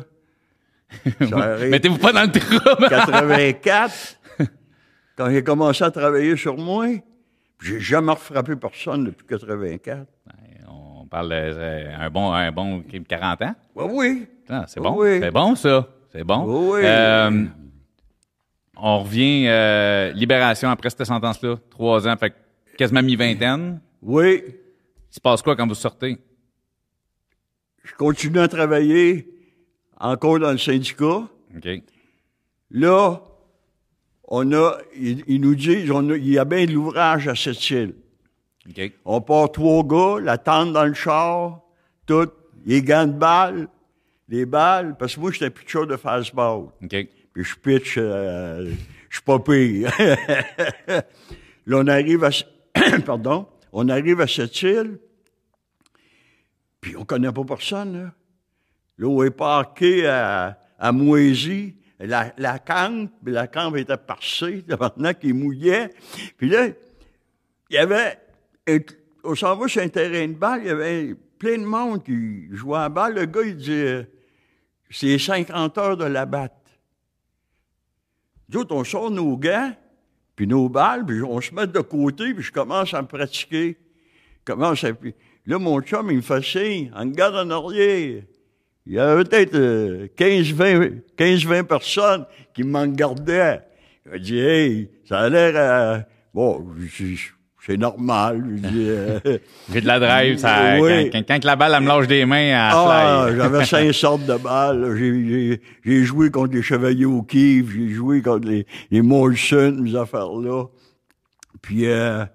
[1.68, 2.86] Mettez-vous pas dans le trou.
[2.88, 4.20] 84,
[5.16, 6.86] quand j'ai commencé à travailler sur moi,
[7.60, 10.06] j'ai jamais refrappé personne depuis 84.
[10.68, 13.54] On parle d'un bon, un bon 40 ans.
[13.76, 14.26] Ben oui.
[14.48, 14.94] Ah, c'est bon.
[14.96, 15.18] Oui.
[15.20, 15.88] C'est bon, ça.
[16.12, 16.44] C'est bon.
[16.46, 16.80] Oui.
[16.84, 17.44] Euh,
[18.76, 21.56] on revient, euh, libération après cette sentence-là.
[21.70, 22.34] Trois ans, fait
[22.76, 23.80] quasiment mi-vingtaine.
[24.00, 24.42] Oui.
[24.46, 26.18] Il se passe quoi quand vous sortez?
[27.84, 29.28] Je continue à travailler
[30.00, 31.28] encore dans le syndicat.
[32.70, 33.20] Là,
[34.26, 37.34] on a, ils, ils nous disent, on a- il y a bien de l'ouvrage à
[37.34, 37.94] cette île.
[39.04, 41.60] On part trois gars, la tente dans le char,
[42.06, 42.30] tout,
[42.64, 43.68] les gants de balles,
[44.28, 46.68] les balles, parce que moi, j'étais pitcher de fastball.
[46.82, 46.96] OK.
[47.34, 48.72] Puis je pitch, euh,
[49.10, 49.90] je suis pas pire.
[51.66, 52.30] Là, on arrive à,
[53.06, 54.98] pardon, on arrive à cette île,
[56.84, 58.12] puis on connaît pas personne, là.
[58.98, 65.90] Là, est parqué à, à la, la campe, la campe était parcée, maintenant qu'il mouillait.
[66.36, 66.66] Puis là,
[67.70, 68.18] il y avait,
[69.24, 72.54] on s'en va sur un terrain de balle, il y avait plein de monde qui
[72.54, 73.14] jouait à balle.
[73.14, 74.02] Le gars, il dit, euh,
[74.90, 76.52] c'est 50 heures de la batte.
[78.50, 79.74] Nous on sort nos gants,
[80.36, 83.78] puis nos balles, puis on se met de côté, puis je commence à me pratiquer.
[84.44, 84.92] Commence à...
[84.92, 85.14] puis
[85.46, 88.22] là, mon chum, il me fait signe, en garde en arrière.
[88.86, 93.62] Il y avait peut-être euh, 15-20 15-20 personnes qui m'en gardaient.
[94.14, 95.52] Il dit, hey, ça a l'air...
[95.56, 95.98] euh,
[96.34, 96.66] bon,
[97.66, 98.44] c'est normal.
[98.62, 99.18] Euh,
[99.72, 101.08] J'ai de la drive, ça, Oui.
[101.10, 104.26] quand, quand, quand la balle, elle me lâche des mains, elle Ah, j'avais cinq sortes
[104.26, 104.94] de balles.
[105.82, 110.66] J'ai, joué contre les Chevaliers au Kiev, j'ai joué contre les, les Molson, mes affaires-là.
[111.62, 112.26] Puis, euh,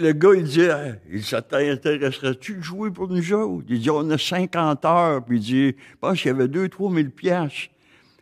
[0.00, 3.64] le gars, il dit, Ah, il dit, ça t'intéresserait-tu de jouer pour nous autres?
[3.68, 5.24] Il dit, on a 50 heures.
[5.24, 7.70] Puis il dit, je pense qu'il y avait 2 3 000 piastres.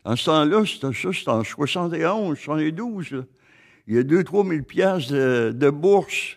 [0.04, 3.22] En ce temps-là, c'était ça, c'était en 71, 72, là.
[3.86, 6.36] Il y a 2 3 000 piastres de, de bourse.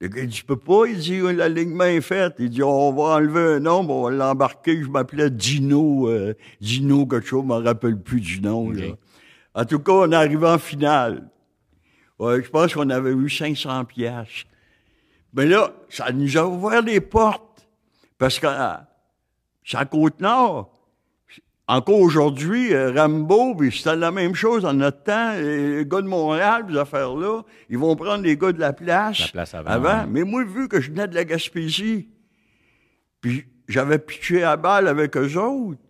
[0.00, 0.86] Le gars, il dit, je peux pas?
[0.86, 2.34] Il dit, l'alignement est fait.
[2.38, 4.82] Il dit, on va enlever un nom, on va l'embarquer.
[4.82, 8.84] Je m'appelais Dino, euh, Dino quelque chose, je me rappelle plus du nom, là.
[9.54, 11.30] En tout cas, on est arrivé en finale.
[12.18, 14.46] Ouais, je pense qu'on avait eu 500 piastres.
[15.32, 17.66] Mais là, ça nous a ouvert les portes.
[18.18, 18.74] Parce que, euh,
[19.64, 20.70] c'est à Côte-Nord.
[21.66, 25.32] Encore aujourd'hui, euh, Rambo, c'était la même chose en notre temps.
[25.32, 29.20] Les gars de Montréal, ces affaires-là, ils vont prendre les gars de la place.
[29.20, 30.06] La place avant, ouais.
[30.08, 32.08] Mais moi, vu que je venais de la Gaspésie,
[33.22, 35.80] puis j'avais pitché à balle avec eux autres,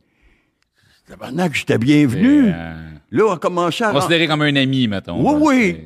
[1.04, 2.44] c'était maintenant que j'étais bienvenu.
[2.44, 3.90] C'est, euh, Là, on a commencé à...
[3.92, 5.20] Considéré comme un ami, mettons.
[5.20, 5.84] Oui, oui.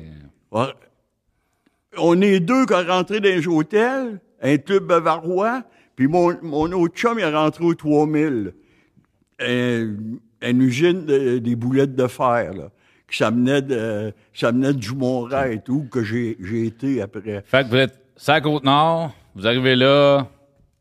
[1.97, 5.63] On est deux qui ont rentré dans les hôtels, un club bavarois,
[5.95, 8.53] puis mon, mon autre chum, il est rentré au 3000.
[9.41, 9.95] Un-
[10.41, 12.69] une usine de- des boulettes de fer, là,
[13.09, 17.43] qui s'amenait de, s'amenait du Montréal et tout, que j'ai, j'ai été après.
[17.45, 20.27] Fait que vous êtes la Côte-Nord, vous arrivez là,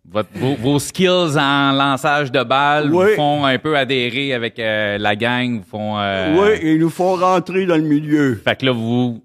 [0.09, 3.07] votre- vos, vos skills en lançage de balles Oui.
[3.11, 5.99] vous font un peu adhérer avec euh, la gang, vous font...
[5.99, 8.37] euh, Oui, ils nous font rentrer dans le milieu.
[8.37, 9.21] Fait que là, vous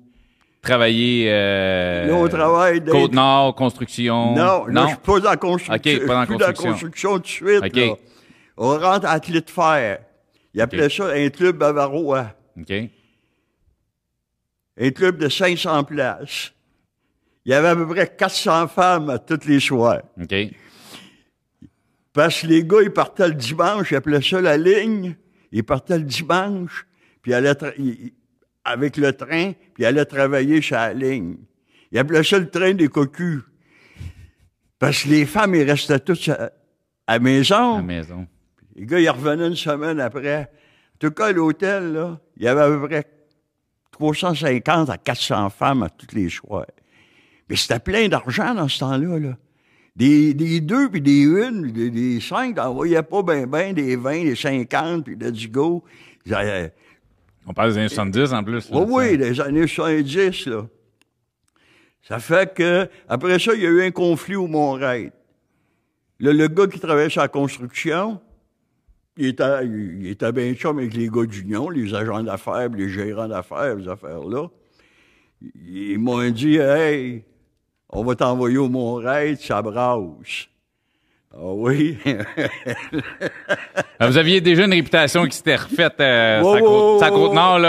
[0.63, 1.27] travaillez...
[1.29, 4.33] Euh, Là, on travaille d'être- Côte-Nord, construction...
[4.35, 5.73] Non, là, je suis pas dans la construction.
[5.75, 7.13] OK, pas dans la je suis dans la construction.
[7.15, 7.63] tout de suite.
[7.65, 7.75] OK.
[7.75, 7.95] là.
[8.57, 9.99] On rentre à Athlète Fer.
[10.53, 12.27] Ils appelaient ça un club bavarois.
[14.79, 16.51] Un club de 500 places.
[17.45, 20.01] Il y avait à peu près 400 femmes à tous les soirs.
[22.13, 25.15] Parce que les gars, ils partaient le dimanche, ils appelaient ça la ligne.
[25.51, 26.85] Ils partaient le dimanche,
[27.21, 28.13] puis ils allaient tra- ils- ils-
[28.63, 31.37] avec le train, puis ils allaient travailler sur la ligne.
[31.91, 33.41] Ils appelaient ça le train des cocus.
[34.79, 36.51] Parce que les femmes, ils restaient toutes à
[37.07, 37.75] la maison.
[37.75, 38.27] À la maison.
[38.75, 40.41] Les gars, ils revenaient une semaine après.
[40.95, 43.05] En tout cas, l'hôtel, là, il y avait à peu près
[43.91, 46.65] 350 à 400 femmes à tous les soirs.
[47.49, 49.37] Mais c'était plein d'argent dans ce temps-là, là.
[49.95, 53.95] Des, des deux, puis des une, des, des cinq, t'en voyais pas ben ben, des
[53.95, 55.83] 20, des 50, puis let's go.
[57.45, 58.69] On parle des années 70 en plus.
[58.69, 60.65] là, oui, oui, les années 70, là.
[62.01, 65.11] Ça fait que, après ça, il y a eu un conflit au Mont-Raid.
[66.19, 68.19] Là, le gars qui travaillait sur la construction,
[69.17, 73.27] il était, il était bien chum avec les gars d'union, les agents d'affaires, les gérants
[73.27, 74.47] d'affaires, les affaires-là.
[75.65, 77.23] Ils m'ont dit, hey,
[77.89, 80.47] on va t'envoyer au Mont-Raid, ça brasse.
[81.35, 81.97] Ah oui?
[83.99, 87.33] Ah, Vous aviez déjà une réputation qui s'était refaite euh, Ouais, sa, côte, sa côte
[87.33, 87.67] nord, là.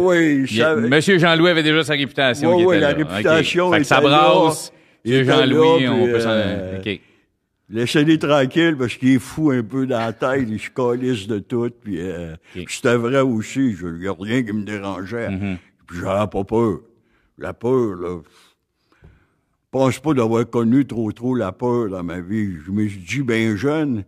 [0.00, 2.56] euh, a- ça- Monsieur Jean-Louis avait déjà sa réputation.
[2.56, 2.96] Ouais, était la là.
[2.96, 3.74] réputation OK.
[3.74, 4.72] Fait que ça brasse.
[5.04, 6.30] Monsieur Jean-Louis, on peut s'en...
[6.30, 7.00] euh, OK.
[7.70, 11.38] Laissez-les tranquilles parce qu'il est fou un peu dans la tête, il se calisse de
[11.38, 11.70] tout.
[11.84, 12.34] Puis, euh,
[12.66, 15.28] c'était vrai aussi, je- il n'y a rien qui me dérangeait.
[15.28, 15.58] Mhm.
[15.86, 16.78] Puis j'avais pas peur.
[17.36, 18.16] La peur, là.
[19.68, 22.54] Je pense pas d'avoir connu trop trop la peur dans ma vie.
[22.64, 24.02] Je me suis dit, bien jeune,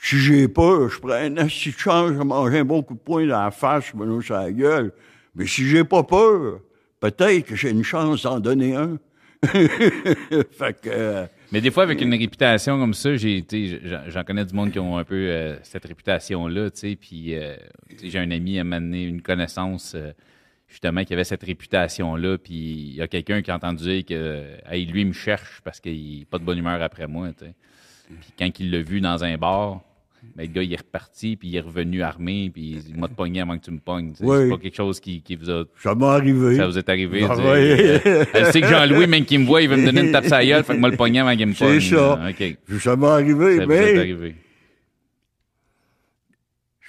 [0.00, 3.00] si j'ai peur, je prends un assis de chance, je mange un bon coup de
[3.00, 4.92] poing dans la face, je me lance sur la gueule.
[5.34, 6.60] Mais si j'ai pas peur,
[7.00, 8.96] peut-être que j'ai une chance d'en donner un.
[9.42, 10.88] fait que...
[10.88, 14.54] euh, Mais des fois, avec une réputation comme ça, j'ai, tu sais, j'en- connais du
[14.54, 17.56] monde qui ont un peu euh, cette réputation-là, tu sais, puis euh,
[18.04, 20.12] j'ai un ami à m'amener une connaissance, euh,
[20.74, 24.42] justement, qui avait cette réputation-là, puis il y a quelqu'un qui a entendu dire que,
[24.68, 27.44] hey, lui, il me cherche parce qu'il n'est pas de bonne humeur après moi, tu
[27.44, 27.54] sais.
[28.08, 29.80] Puis quand il l'a vu dans un bar,
[30.36, 33.14] ben, le gars, il est reparti, puis il est revenu armé, puis il m'a te
[33.14, 34.14] pogné avant que tu me pognes.
[34.20, 34.36] Oui.
[34.40, 36.56] C'est pas quelque chose qui, qui vous a Ça m'est arrivé.
[36.56, 37.24] ça vous est arrivé.
[37.24, 40.26] Euh, Elle sait que Jean-Louis, même qu'il me voit, il veut me donner une tape
[40.26, 41.80] la gueule, fait que moi le pognon avant qu'il me C'est pogne.
[41.80, 42.20] ça.
[42.20, 42.78] Ah, OK.
[42.80, 44.34] Ça m'est arrivé, Ça vous est mais arrivé.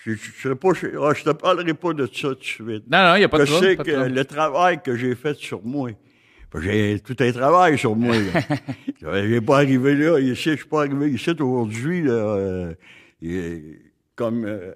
[0.05, 0.87] Je, je, je sais pas, je,
[1.17, 2.83] je te parlerai pas de ça tout de suite.
[2.91, 5.15] Non, non, il n'y a pas de je trouble, sais que le travail que j'ai
[5.15, 5.89] fait sur moi,
[6.61, 8.15] j'ai tout un travail sur moi.
[9.01, 12.73] Je n'ai pas arrivé là, ici, je suis pas arrivé ici aujourd'hui, là, euh,
[13.21, 13.61] et
[14.15, 14.71] comme euh,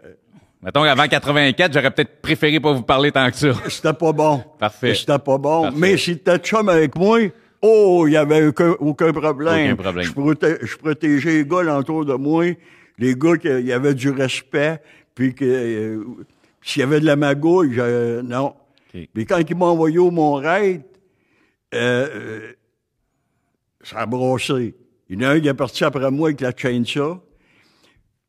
[0.61, 3.53] Mettons qu'avant 84, j'aurais peut-être préféré pas vous parler tant que ça.
[3.69, 4.43] c'était pas bon.
[4.59, 4.93] Parfait.
[4.93, 5.63] C'était pas bon.
[5.63, 5.77] Parfait.
[5.77, 7.19] Mais si t'étais chum avec moi,
[7.61, 9.73] oh, il y avait aucun, aucun problème.
[9.73, 10.05] Aucun problème.
[10.05, 12.45] Je, proté- je protégeais les gars autour de moi,
[12.97, 14.81] les gars qui il y avait du respect,
[15.15, 16.03] puis que euh,
[16.61, 18.53] s'il y avait de la magouille, je- non.
[18.93, 19.07] OK.
[19.13, 20.81] Puis quand ils m'ont envoyé au Mont-Raid,
[21.73, 22.51] euh, euh,
[23.83, 24.75] ça a brossé.
[25.09, 27.19] Il y en a un qui est parti après moi avec la chainsaw.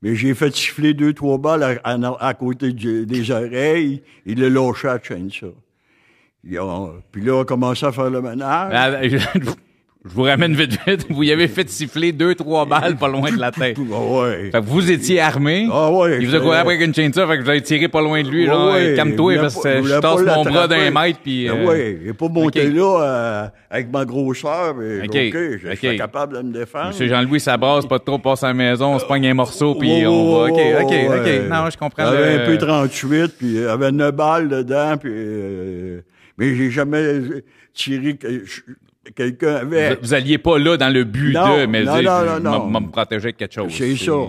[0.02, 4.02] Mais j'ai fait siffler deux, trois balles à, à- à côté du- des oreilles.
[4.24, 5.54] Il l'a lâché à la chainsaw.
[6.58, 8.72] Ont- Puis là, on a commencé à faire le ménage.
[10.02, 11.06] Je, vous ramène vite, vite.
[11.10, 13.76] Vous y avez fait siffler deux, trois balles pas loin de la tête.
[13.92, 14.50] Ah ouais.
[14.50, 15.68] Fait que vous étiez armé.
[15.70, 16.18] Ah ouais.
[16.20, 18.22] Il vous a couru après avec une chainsaw, fait que vous avez tiré pas loin
[18.22, 21.18] de lui, genre, ouais, calme-toi, il voulait parce que je tasse mon bras d'un mètre,
[21.22, 21.48] puis...
[21.48, 25.06] Ah euh, ouais, n'est pas monté là euh, avec ma grosseur, mais OK.
[25.06, 26.88] OK, je suis capable de me défendre.
[26.88, 29.74] Monsieur Jean-Louis, ça brasse pas trop, passe à la maison, on se pogne un morceau,
[29.74, 30.50] puis on va...
[30.50, 31.48] OK, OK, OK.
[31.50, 32.04] Non, je comprends.
[32.10, 35.10] Il y avait le- un peu 38, puis il y avait 9 balles dedans, puis...
[35.12, 36.00] euh,
[36.38, 37.20] mais j'ai jamais
[37.74, 38.18] tiré...
[39.14, 39.94] Quelqu'un avait...
[39.94, 42.80] Vous, vous alliez pas là dans le but Non, de, mais non, dire, non, non,
[42.80, 43.72] me protéger avec quelque chose.
[43.74, 44.12] C'est ça.
[44.12, 44.26] euh,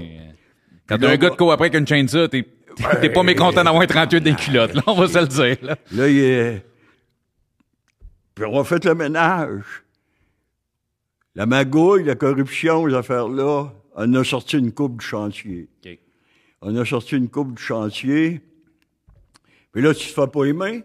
[0.87, 2.45] Quand t'as un gars de co après avec une chaîne ça, t'es
[3.01, 5.75] t'es pas mécontent d'avoir un 38 des culottes, là, on va se le dire, là.
[5.91, 6.65] Là, il est...
[8.33, 9.63] Puis on a fait le ménage.
[11.35, 15.67] La magouille, la corruption, les affaires-là, on a sorti une coupe du chantier.
[16.61, 18.41] On a sorti une coupe du chantier.
[19.73, 20.79] Puis là, tu te fais pas les mains.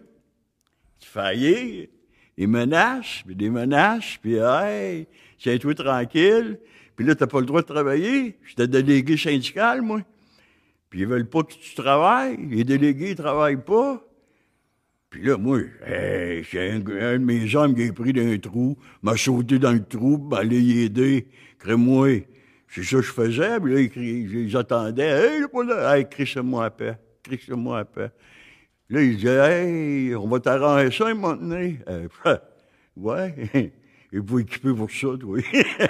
[0.99, 1.89] Tu fais
[2.37, 5.07] Des menaces, puis des menaces, puis hey,
[5.39, 6.59] tiens-toi tranquille.
[6.95, 8.37] Puis là, t'as pas le droit de travailler.
[8.45, 10.01] J'étais délégué syndical, moi.
[10.89, 12.37] Puis ils veulent pas que tu travailles.
[12.49, 14.03] Les délégués, ils travaillent pas.
[15.09, 18.77] Puis là, moi, hey, j'ai un, de mes hommes qui est pris dans un trou,
[19.01, 21.27] m'a sauté dans le trou, m'a allé y aider.
[21.59, 22.27] Crée-moi.
[22.67, 23.59] C'est ça que je faisais.
[23.59, 25.37] Puis là, ils, ils attendaient.
[25.37, 25.97] Hey, pas là.
[25.97, 26.97] Hey, crie-moi à paix.
[27.23, 28.11] Crie-moi à paix.
[28.89, 31.79] Là, il disait, hey, on va t'arranger ça donné.
[31.89, 32.07] Euh,
[32.97, 33.33] ouais.
[34.11, 35.39] Les pas équipés pour ça, toi.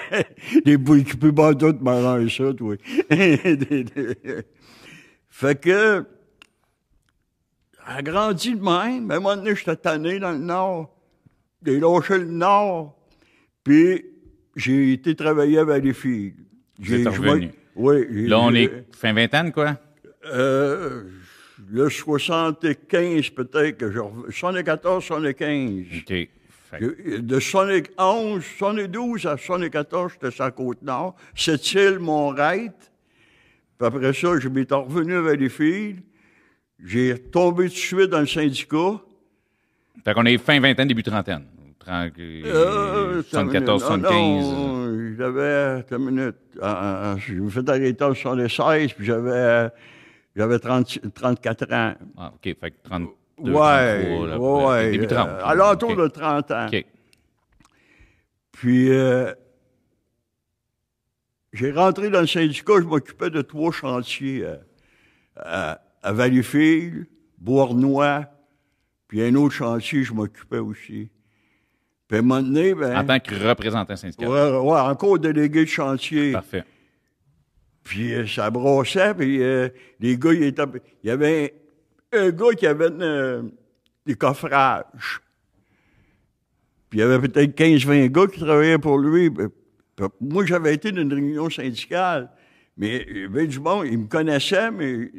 [0.65, 2.75] Les pas équipés, d'autres m'arrangent ça, toi.
[5.29, 6.03] fait que,
[7.85, 9.11] a grandi de même.
[9.11, 10.97] À un moment donné, j'étais tanné dans le Nord.
[11.63, 12.97] J'ai lâché le Nord.
[13.63, 14.03] Puis,
[14.55, 16.33] j'ai été travailler avec les filles.
[16.81, 17.51] J'ai revenu.
[17.75, 18.27] Oui.
[18.27, 19.77] Là, on est fin vingtaine, quoi?
[20.33, 21.03] euh,
[21.69, 25.85] le 75, peut-être que je rev- 74, 75.
[26.01, 26.29] OK.
[27.21, 31.15] De 71, 72 à 74, j'étais sur la Côte-Nord.
[31.35, 32.91] Cette-île, Montreite.
[33.77, 35.99] Puis après ça, je m'étais revenu à Valleyfield.
[36.83, 39.01] J'ai tombé tout de suite dans le syndicat.
[40.03, 41.45] Fait qu'on est fin vingtaine, début trentaine.
[41.79, 44.13] 30, Euh, 74, attends une 75.
[44.13, 44.53] minute.
[44.53, 46.35] Non, non, j'avais, minute.
[46.61, 49.69] Ah, ah, ah, je me fait arrêter en 76, puis j'avais,
[50.37, 51.93] j'avais 30 34 ans.
[52.17, 52.43] Ah, OK.
[52.59, 53.07] Fait que 32,
[53.51, 54.91] ouais, 33, là, ouais.
[54.91, 55.27] Début 30.
[55.27, 56.67] euh, à l'entour de 30 ans.
[56.67, 56.85] OK.
[58.51, 59.33] Puis, euh,
[61.53, 64.55] j'ai rentré dans le syndicat, je m'occupais de trois chantiers euh,
[65.37, 67.07] à, à Valleyfield,
[67.37, 68.25] Bournois,
[69.07, 71.09] puis un autre chantier, je m'occupais aussi.
[72.07, 74.27] Puis à un moment donné, ben, En tant que représentant syndical.
[74.29, 76.31] ouais, ouais, encore délégué de chantier.
[76.33, 76.63] Parfait.
[77.87, 79.69] Puis euh, ça brossait, puis euh,
[79.99, 80.63] les gars, ils étaient...
[81.03, 81.53] Il y avait
[82.11, 83.43] un, un gars qui avait euh,
[84.05, 85.21] des coffrages.
[86.89, 89.31] Puis il y avait peut-être 15-20 gars qui travaillaient pour lui.
[90.21, 92.29] Moi, j'avais été dans une réunion syndicale,
[92.75, 95.09] mais avait du monde, ils me connaissaient, mais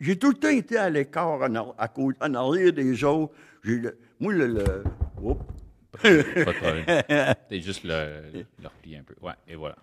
[0.00, 3.32] j'ai tout le temps été à l'écart en, côté, en arrière des autres.
[3.62, 4.46] Le- moi, le...
[4.48, 4.84] le-
[5.22, 5.40] Oups.
[6.02, 7.34] Pas de problème.
[7.50, 9.14] C'est juste le, le un peu.
[9.22, 9.76] Ouais, et voilà.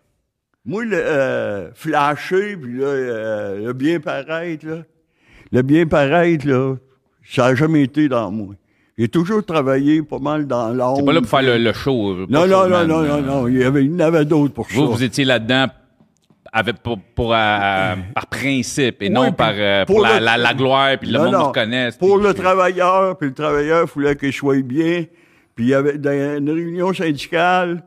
[0.65, 4.77] Moi, le euh, flasher, puis là, euh, le bien paraître, là,
[5.51, 6.75] le bien paraître, là,
[7.29, 8.55] ça n'a jamais été dans moi.
[8.97, 10.97] J'ai toujours travaillé pas mal dans l'ombre.
[10.99, 12.11] C'est pas là pour faire le, le show.
[12.11, 13.21] euh, Non, non, non, showman, non, non, euh.
[13.21, 14.91] non, il y, avait, il y en avait d'autres pour Vous, ça.
[14.93, 15.65] vous étiez là-dedans
[16.53, 20.37] avec, pour, pour, euh, par principe et non par, euh, pour, pour la, le- la,
[20.37, 21.97] la gloire, puis le Non, monde non, vous reconnaisse.
[21.97, 25.05] Pour puis- le travailleur, puis le travailleur, il fallait qu'il soit bien.
[25.55, 27.83] Puis il y avait, dans une réunion syndicale,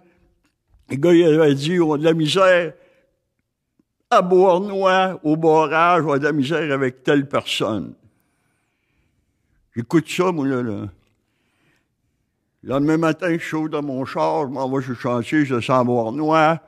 [0.89, 2.75] les gars, ils avaient dit, on de la misère
[4.11, 7.95] à Bournois, au barrage, on a de la misère avec telle personne.
[9.75, 10.89] J'écoute ça, moi, là, là.
[12.63, 15.73] Le lendemain matin, je chaud dans mon char, je m'en vais sur le chantier, je
[15.73, 16.61] à Bournois.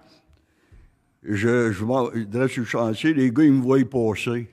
[1.23, 4.49] Je, je m'en je dresse sur le chantier, les gars, ils me voient passer.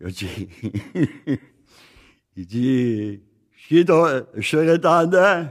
[0.00, 0.48] Il dit,
[2.36, 3.20] il dit,
[3.70, 5.48] est ton surintendant?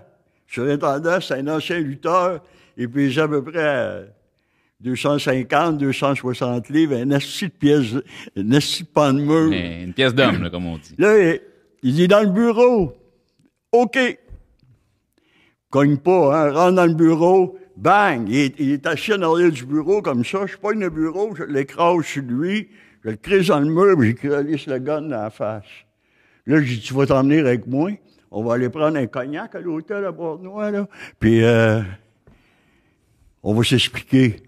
[0.47, 2.43] Surintendant, c'est un ancien lutteur,
[2.77, 4.05] et puis j'ai à peu près euh,
[4.81, 7.93] 250, 260 livres, un assis de pièce,
[8.35, 9.49] un assis de pan de mur.
[9.49, 10.95] Mais Une pièce d'homme, là, comme on dit.
[10.97, 11.33] Là,
[11.83, 12.93] il- dit dans le bureau.
[13.71, 13.97] OK.
[15.69, 16.51] Cogne pas, hein.
[16.51, 17.57] Rentre dans le bureau.
[17.77, 18.27] Bang!
[18.27, 20.45] Il est, il est assis en arrière du bureau comme ça.
[20.45, 22.67] Je pogne le bureau, je l'écrase sur lui,
[23.03, 25.63] je le crise dans le mur, puis j'ai cralisse le gun dans la face.
[26.45, 27.91] Là, j'ai dit, tu vas t'en venir avec moi?
[28.29, 30.87] On va aller prendre un cognac à l'hôtel à Bournois, là.
[31.19, 31.81] Puis, euh,
[33.43, 34.43] on va s'expliquer.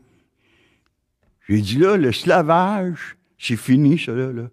[1.47, 4.31] J'ai dit, là, le slavage, c'est fini, ça, là.
[4.31, 4.49] là.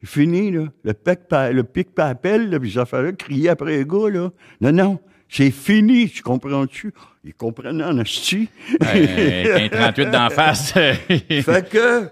[0.00, 0.66] C'est fini, là.
[0.84, 4.30] Le pic, le pic papel, là, puis ça affaires-là, crier après les gars, là.
[4.60, 5.00] Non, non.
[5.28, 6.92] C'est fini, tu comprends-tu?
[7.22, 8.48] Ils comprenaient en asti.
[8.82, 10.72] Euh, un 38 d'en face.
[10.72, 12.08] fait que,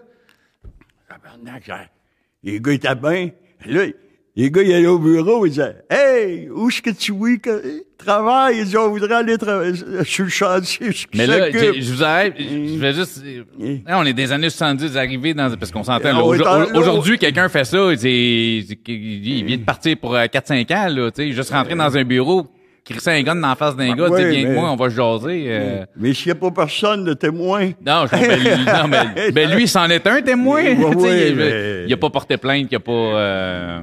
[2.44, 3.30] les gars étaient bien.
[3.66, 3.86] Là,
[4.40, 7.82] les gars, ils allaient au bureau, ils disaient, Hey, où est-ce que tu oui, que,
[7.98, 8.58] travaille?
[8.58, 9.74] Ils disaient, on voudrait aller travailler
[10.04, 10.90] sur le chantier.
[10.90, 12.34] qui Mais là, je je vous arrête.
[12.38, 13.20] Je vais juste.
[13.58, 13.74] Mm.
[13.86, 15.50] Là, on est des années 70 arrivés dans.
[15.56, 16.12] Parce qu'on s'entend.
[16.12, 16.22] là,
[16.78, 17.90] Aujourd'hui, quelqu'un fait ça.
[17.96, 20.88] c'est- Il vient de partir pour euh, 4-5 ans.
[20.88, 22.46] Là, tu sais, juste rentrer dans un bureau,
[22.84, 24.06] crisser un gun dans la face d'un gars.
[24.08, 25.44] tu sais, ouais, viens mais- moi, on va jaser.
[25.48, 25.84] euh.
[25.96, 29.50] Mais s'il n'y a pas personne de témoin, Non, je, ben, lui- non, mais, ben,
[29.50, 30.62] lui, c'en est un témoin.
[30.62, 32.92] Tu il, mais- il a pas porté plainte, il a pas.
[32.92, 33.80] euh,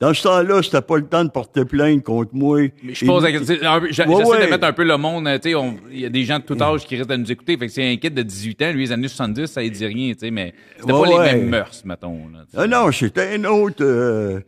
[0.00, 2.60] dans ce temps-là, c'était pas le temps de porter plainte contre moi.
[2.82, 3.30] Mais je pose peu-
[3.60, 4.46] j'a- Ouais, J'essaie ouais.
[4.46, 5.26] de mettre un peu le monde.
[5.28, 5.56] euh, Tu sais,
[5.92, 7.56] il y a des gens de tout âge qui restent à nous écouter.
[7.58, 8.72] Fait que c'est un kid de 18 ans.
[8.72, 10.12] Lui, les années 70, ça ne dit rien.
[10.14, 12.18] Tu sais, mais c'était Ouais, pas les mêmes mœurs, mettons.
[12.32, 12.44] Là.
[12.56, 13.82] Ah non, c'était un autre.
[13.84, 14.40] Euh,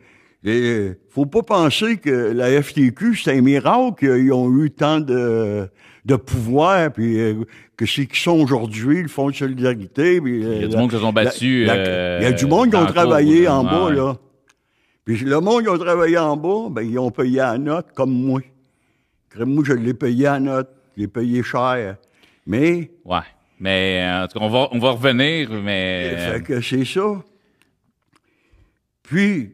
[0.44, 5.68] et, faut pas penser que la FTQ, c'est un miracle qu'ils ont eu tant de,
[6.06, 7.34] de pouvoir, puis euh,
[7.76, 10.18] que c'est qu'ils sont aujourd'hui, le Fonds de solidarité.
[10.20, 11.68] puis, Il y a euh, du monde qui se sont battus.
[11.70, 14.16] euh, il y a du monde qui ont travaillé cours, en bas, là.
[15.04, 18.12] Puis le monde qui ont travaillé en bas, ben, ils ont payé à note, comme
[18.12, 18.40] moi.
[19.36, 21.96] Moi, je l'ai payé à note, je l'ai payé cher.
[22.46, 23.18] Mais, Ouais.
[23.58, 26.12] Mais euh, en tout cas, on va, on va revenir, mais.
[26.14, 27.22] euh, Fait que c'est ça.
[29.02, 29.52] Puis,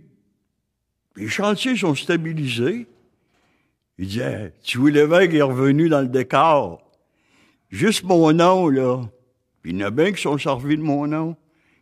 [1.17, 2.87] les chantiers sont stabilisés.
[3.99, 6.81] Il disait, tu vois, l'évêque est revenu dans le décor.
[7.71, 9.03] Juste mon nom, là.
[9.63, 11.37] Puis il y en a bien qui sont servis de mon nom.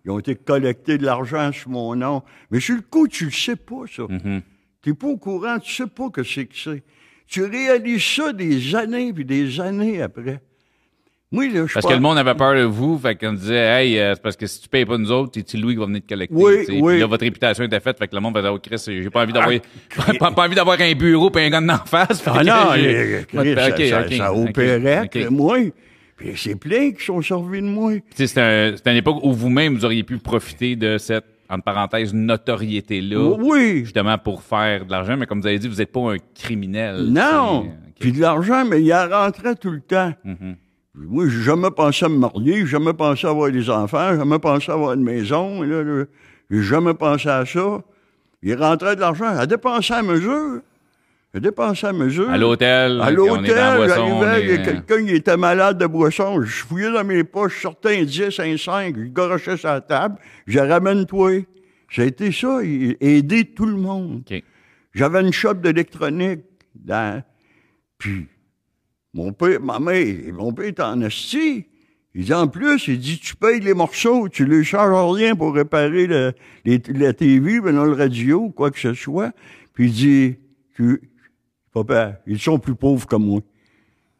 [0.06, 2.22] Ils ont été collectés de l'argent sur mon nom.
[2.52, 4.04] Mais sur le coup, tu le sais pas, ça.
[4.08, 4.40] mhm.
[4.80, 6.84] T'es pas au courant, tu sais pas que c'est que c'est.
[7.26, 10.40] Tu réalises ça des années puis des années après.
[11.32, 14.14] Là, je Parce que le monde avait peur de vous, fait qu'on disait, hey, euh,
[14.14, 16.08] c'est parce que si tu payes pas nous autres, c'est Louis qui va venir te
[16.08, 16.34] collecter.
[16.34, 16.80] Oui, tu sais?
[16.80, 16.92] oui.
[16.92, 19.10] Puis là, votre réputation était faite, fait que le monde va dire, oh, Chris, j'ai
[19.10, 19.52] pas envie d'avoir,
[19.98, 22.22] Ah, pas, pas envie d'avoir un bureau pis un gars d'en face.
[22.26, 25.58] Ah que non, Chris, ça, Ok, ça, ça opérait que moi.
[26.16, 27.92] Puis c'est plein qui sont servis de moi.
[28.14, 32.14] C'est un- c'est une époque où vous-même, vous auriez pu profiter de cette, entre parenthèses,
[32.14, 33.36] notoriété-là.
[33.38, 33.80] Oui.
[33.84, 37.06] Justement pour faire de l'argent, mais comme vous avez dit, vous n'êtes pas un criminel.
[37.08, 37.68] Non.
[38.00, 40.12] Puis de l'argent, mais il en rentrait tout le temps.
[40.24, 40.56] Mhm.
[40.94, 44.08] Puis Moi, j'ai jamais pensé à me marier, j'ai jamais pensé à avoir des enfants,
[44.12, 45.62] j'ai jamais pensé à avoir une maison.
[45.62, 46.04] Là, là.
[46.50, 47.82] J'ai jamais pensé à ça.
[48.42, 50.60] Il rentrait de l'argent à dépenser à mesure.
[51.34, 52.30] À dépenser à mesure.
[52.30, 53.00] À l'hôtel.
[53.00, 53.54] À l'hôtel,
[53.88, 56.40] j'arrivais, il y est- a quelqu'un qui était malade de boisson.
[56.42, 59.80] Je fouillais dans mes poches, je sortais un 10, un 5, je garochais sur la
[59.82, 60.16] table,
[60.46, 61.32] je ramène toi.
[61.90, 64.22] Ça a été ça, aider tout le monde.
[64.94, 66.40] J'avais une shop d'électronique
[66.74, 67.22] dans.
[67.98, 68.26] Puis,
[69.12, 71.66] mon père, ma mère, mon père était en esti.
[72.14, 75.54] Il dit en plus, il dit tu payes les morceaux, tu ne charges rien pour
[75.54, 76.32] réparer le,
[76.64, 79.32] les- la TV, ben non, le radio, quoi que ce soit.
[79.74, 80.36] Puis il dit,
[80.74, 81.00] tu,
[81.84, 83.40] papa, ils sont plus pauvres que moi.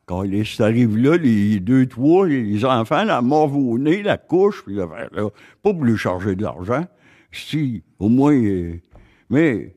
[0.07, 4.17] Quand les, ça arrive là, les deux, trois, les enfants, la mort au nez, la
[4.19, 5.29] couche, puis l'affaire, là,
[5.63, 6.85] pas pour lui charger de l'argent.
[7.33, 8.75] Si, au moins, euh,
[9.29, 9.75] mais.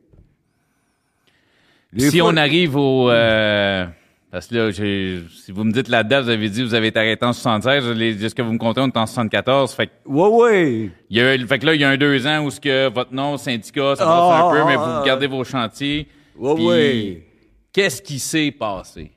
[1.98, 3.10] si fois- on arrive au...
[3.10, 3.86] euh,
[4.32, 6.76] parce que là, j'ai- si vous me dites la date, vous avez dit que vous
[6.76, 9.74] avez été arrêté en 76, les, ce que vous me comptez, on est en 74.
[9.74, 10.92] Fait que, Ouais, ouais.
[11.10, 12.88] il y a, fait que là, il y a un deux ans où ce que
[12.94, 16.08] votre nom, syndicat, ça Ah, passe un peu, mais ah, vous gardez vos chantiers.
[16.38, 17.24] Ouais, Puis, ouais.
[17.72, 19.12] Qu'est-ce qui s'est passé?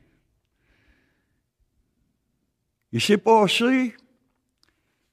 [2.92, 3.94] Il s'est passé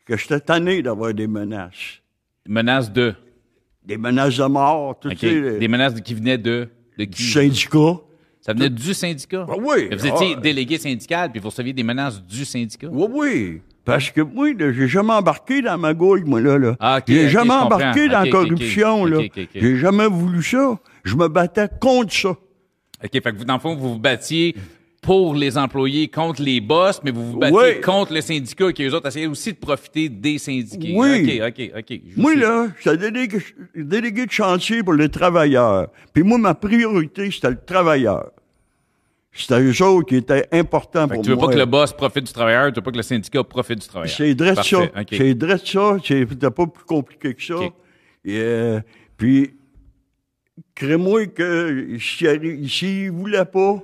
[0.06, 2.02] que j'étais tanné d'avoir des menaces.
[2.48, 3.14] Menaces de...
[3.84, 5.16] Des menaces de mort, tout OK.
[5.18, 6.68] tu sais, Des menaces qui venaient de...
[6.98, 7.96] De du syndicat.
[8.42, 9.46] Ça venait du syndicat?
[9.48, 9.88] Ah oui.
[9.92, 10.40] Vous étiez Ah.
[10.40, 12.88] délégué syndical, puis vous receviez des menaces du syndicat?
[12.92, 13.62] Oui, oui.
[13.86, 16.58] Parce que moi, j'ai jamais embarqué dans ma gouille, moi, là.
[16.58, 16.76] là.
[16.80, 19.22] Ah, ok, j'ai jamais embarqué dans la corruption, là.
[19.56, 20.78] J'ai jamais voulu ça.
[21.04, 22.36] Je me battais contre ça.
[23.04, 24.56] OK, fait que vous, dans le fond, vous vous battiez
[25.02, 27.82] pour les employés contre les boss, mais vous vous battiez Oui.
[27.82, 30.94] contre le syndicat qui, eux autres, essayaient aussi de profiter des syndiqués.
[30.96, 31.42] Oui.
[31.42, 32.00] OK, OK, OK.
[32.18, 32.40] Moi, suis.
[32.42, 33.38] là, j'étais délégué,
[33.76, 35.88] délégué de chantier pour les travailleurs.
[36.14, 38.32] Puis moi, ma priorité, c'était le travailleur.
[39.32, 41.48] C'était eux autres qui étaient importants Fait que pour tu veux moi.
[41.48, 43.88] pas que le boss profite du travailleur, tu veux pas que le syndicat profite du
[43.88, 44.18] travailleur.
[44.18, 44.78] C'est dresse ça.
[44.88, 45.08] Parfait, OK.
[45.12, 45.98] C'est dresse ça.
[46.04, 47.54] C'était pas plus compliqué que ça.
[48.26, 48.82] Et, euh,
[49.16, 49.52] puis,
[50.80, 53.76] crée-moi que s'il s'il voulait pas,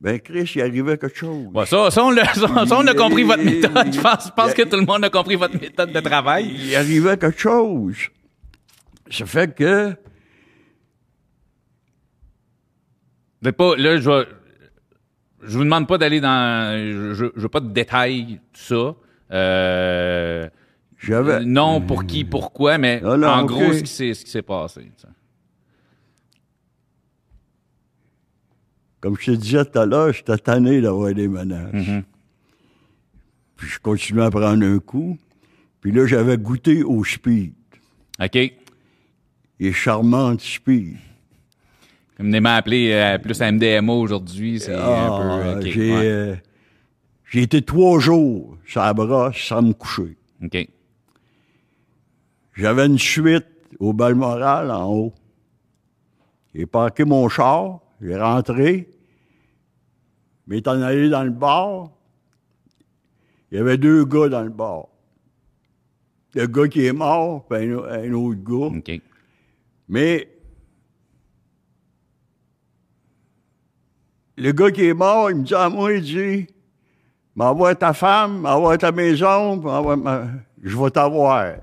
[0.00, 1.48] ben Chris, il arrivait quelque chose.
[1.52, 3.92] Bon, ça, ça, on l'a- ça, on a compris votre méthode.
[3.92, 6.54] Je pense, je pense il- que tout le monde a compris votre méthode de travail.
[6.56, 7.96] Il arrivait quelque chose.
[9.10, 9.94] Ça fait que
[13.44, 14.26] êtes pas, là, je
[15.42, 18.94] je vous demande pas d'aller dans, je, je, je veux pas de détails, tout ça.
[19.32, 20.48] Euh,
[20.98, 21.44] j'avais.
[21.44, 24.42] non, pour qui, pourquoi, mais Ah non, en gros, ce qui s'est, ce qui s'est
[24.42, 24.90] passé.
[29.00, 31.72] Comme je te disais tout à l'heure, j'étais tanné d'avoir des menaces.
[31.72, 32.02] Mhm.
[33.56, 35.18] Puis je continuais à prendre un coup.
[35.80, 37.52] Puis là, j'avais goûté au speed.
[38.20, 38.36] OK?
[39.60, 40.96] Et charmante speed.
[42.16, 45.18] Comme on m'a appelé euh, plus à MDMA aujourd'hui, c'est un Ah,
[45.54, 45.58] peu...
[45.60, 46.04] OK, j'ai, ouais.
[46.06, 46.36] euh,
[47.30, 50.16] j'ai été trois jours sur la brosse sans me coucher.
[50.42, 50.68] OK.
[52.54, 53.46] J'avais une suite
[53.78, 55.14] au Balmoral en haut.
[56.54, 58.88] J'ai parqué mon char, j'ai rentré,
[60.46, 61.90] m'étant allé dans le bar.
[63.50, 64.86] Il y avait deux gars dans le bar.
[66.34, 68.76] Le gars qui est mort, puis un, un autre gars.
[69.88, 70.28] Mais
[74.36, 76.46] le gars qui est mort, il me dit à moi, il dit,
[77.34, 79.56] m'envoie ta femme, m'envoie ta maison,
[79.96, 80.28] ma-
[80.62, 81.54] je vais t'avoir.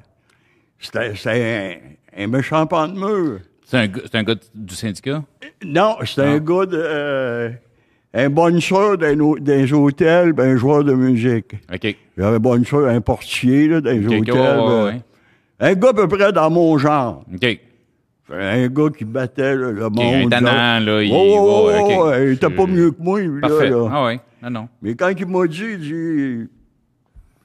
[0.79, 1.81] C'était c'était
[2.15, 3.39] un, un méchant pan de mur.
[3.65, 5.23] C'est un, gars- c'est un gars du syndicat?
[5.63, 6.21] Non, Ah.
[6.21, 6.77] un gars de...
[6.77, 7.49] euh,
[8.13, 11.53] un bonne soeur d'un au- d'un hôtel, ben, un joueur de musique.
[11.73, 11.95] OK.
[12.17, 14.33] J'avais bonne soeur, un portier là, dans les hôtels.
[14.33, 15.01] ouais, ouais, ouais.
[15.59, 17.23] Un gars à peu près dans mon genre.
[17.33, 17.59] OK.
[18.31, 20.25] Un gars qui battait là, le monde.
[20.25, 20.79] un tannant, là.
[20.79, 21.11] là, il...
[21.13, 21.69] Oh, oh,
[22.07, 23.69] oh, il était pas mieux que moi, lui, là, Parfait.
[23.69, 23.87] là.
[23.91, 24.19] Ah ouais.
[24.41, 24.67] Non, non.
[24.81, 26.49] Mais quand il m'a dit, il dit,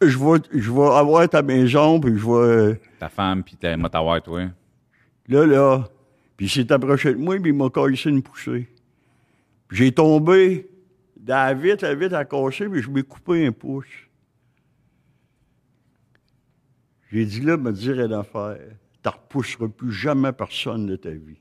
[0.02, 4.24] je vais, je vais avoir ta maison, puis je vais, Ta femme, puis ta motawatt,
[4.24, 4.40] toi.
[5.28, 5.84] là, là.
[6.40, 8.66] Puis il s'est approché de moi, puis il m'a cassé une poussée.
[9.68, 10.70] Puis j'ai tombé
[11.14, 13.84] dans la vitre, la vitre a cassé, puis je m'ai coupé un pouce.
[17.12, 18.56] J'ai dit là, me dire une affaire.
[19.02, 21.36] Tu ne repousseras plus jamais personne de ta vie.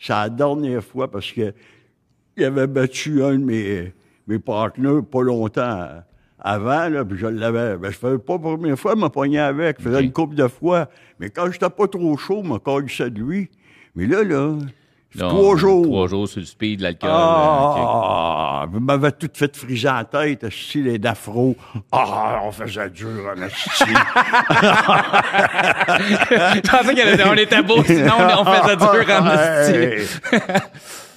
[0.00, 1.54] C'est la dernière fois parce que
[2.36, 3.94] il avait battu un de mes,
[4.26, 6.02] mes partenaires pas longtemps
[6.40, 7.76] avant, là, puis je l'avais.
[7.76, 9.78] Ben, je faisais pas la première fois, me pogné avec.
[9.78, 10.90] Je faisais une couple de fois.
[11.20, 13.48] Mais quand j'étais pas trop chaud, je me collissais de lui.
[13.94, 14.52] Mais là, là,
[15.16, 15.84] Là, trois on- jours.
[15.84, 17.08] Trois jours sur le speed, l'alcool.
[17.08, 17.78] euh, ok.
[17.78, 21.54] Ah, vous m'avez tout fait friser la tête, esti, les d'afro.
[21.92, 23.84] Ah, on faisait dur en esti.
[25.88, 28.76] Je pensais qu'elle était- on beau, sinon on faisait
[29.06, 30.20] dur en esti.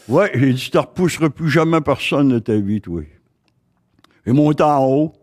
[0.08, 3.02] ouais, j'ai dit, tu repousseras plus jamais personne de ta vie, toi.
[4.28, 5.14] Et monté en haut,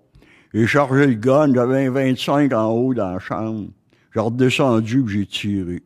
[0.53, 3.69] j'ai chargé le gun, j'avais un 25 en haut dans la chambre.
[4.15, 5.83] J'ai redescendu j'ai tiré.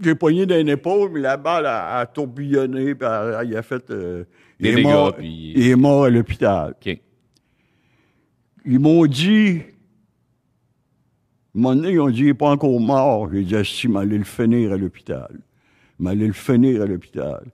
[0.00, 3.06] J'ai poigné d'un épaule, mais la balle a, a tourbillonné, puis
[3.46, 3.88] il a fait...
[3.90, 4.24] euh,
[4.58, 6.74] Des il est mort- puis- Il est mort à l'hôpital.
[8.66, 9.60] Ils m'ont dit,
[11.54, 13.30] un moment donné, ils ont dit, il n'est pas encore mort.
[13.32, 15.28] J'ai dit, si, m'allait le finir à l'hôpital.
[15.98, 17.44] M'allait le finir à l'hôpital.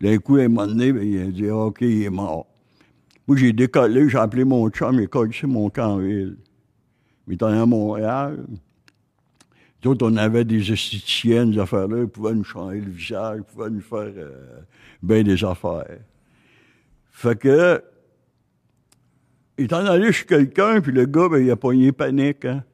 [0.00, 2.46] D'un coup, un moment donné, ben, il a dit, OK, il est mort.
[3.26, 6.36] Moi, j'ai décollé, j'ai appelé mon chum, il a collé mon camp en ville.
[7.26, 8.38] Mais étant à Montréal,
[9.84, 13.44] nous autres, on avait des esthéticiennes, des affaires-là, ils pouvaient nous changer le visage, ils
[13.44, 14.60] pouvaient nous faire euh,
[15.02, 15.98] bien des affaires.
[17.10, 17.82] Fait que,
[19.56, 22.64] étant allé chez quelqu'un, puis le gars, ben, il a pogné panique, hein.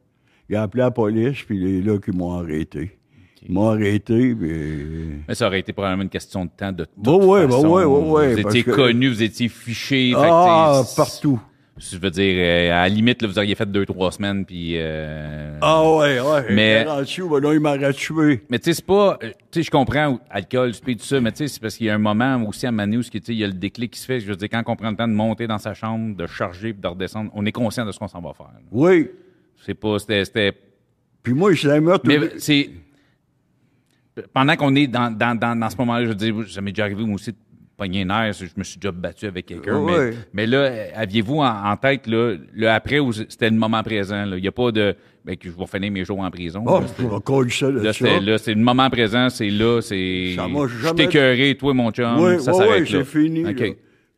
[0.48, 2.98] Il a appelé la police, puis il est là qu'ils m'ont arrêté.
[3.46, 5.22] Ils m'ont arrêté, puis...
[5.26, 7.68] Mais ça aurait été probablement une question de temps de toute Bah ouais, bah façon.
[7.70, 10.12] ouais, ouais, ouais, Vous étiez que- connu, vous étiez fiché.
[10.16, 11.40] Ah, partout.
[11.76, 14.74] Je veux dire, euh, à la limite, là, vous auriez fait deux, trois semaines, puis...
[14.76, 16.46] euh, Ah ouais, ouais.
[16.54, 16.84] Mais-.
[16.84, 18.44] Ben là, il m'aurait tué.
[18.48, 19.18] Mais tu sais, c'est pas...
[19.24, 21.86] euh, Tu sais, je comprends, alcool, speed, tout ça, mais tu sais, c'est parce qu'il
[21.86, 23.90] y a un moment aussi à Manu où tu sais, il y a le déclic
[23.92, 24.20] qui se fait.
[24.20, 26.72] Je veux dire, quand on prend le temps de monter dans sa chambre, de charger,
[26.72, 28.46] puis de redescendre, on est conscient de ce qu'on s'en va faire.
[28.46, 28.60] là.
[28.70, 29.08] Oui.
[29.66, 29.98] C'est pas...
[29.98, 30.24] C'était...
[30.24, 30.52] c'était-
[31.24, 32.04] Puis moi, je l'ai meurtre.
[32.06, 32.70] Mais c'est...
[34.32, 36.84] Pendant qu'on est dans, dans, dans, dans ce moment-là, je veux dire, ça m'est déjà
[36.84, 37.36] arrivé, moi aussi, de
[38.10, 39.84] air, je me suis déjà battu avec quelqu'un.
[39.84, 44.24] Mais, mais là, aviez-vous en, en tête, là, le après ou c'était le moment présent?
[44.24, 44.36] là?
[44.36, 44.94] Il n'y a pas de...
[45.24, 46.62] Ben, que je vais finir mes jours en prison.
[46.66, 46.86] Oh, là,
[47.48, 50.34] je ça Là, c'est, le moment présent, c'est là, c'est.
[50.36, 52.18] Ça m'a Je jamais- toi, mon chum.
[52.18, 53.42] Oui, ça oui, s'arrête oui, c'est fini.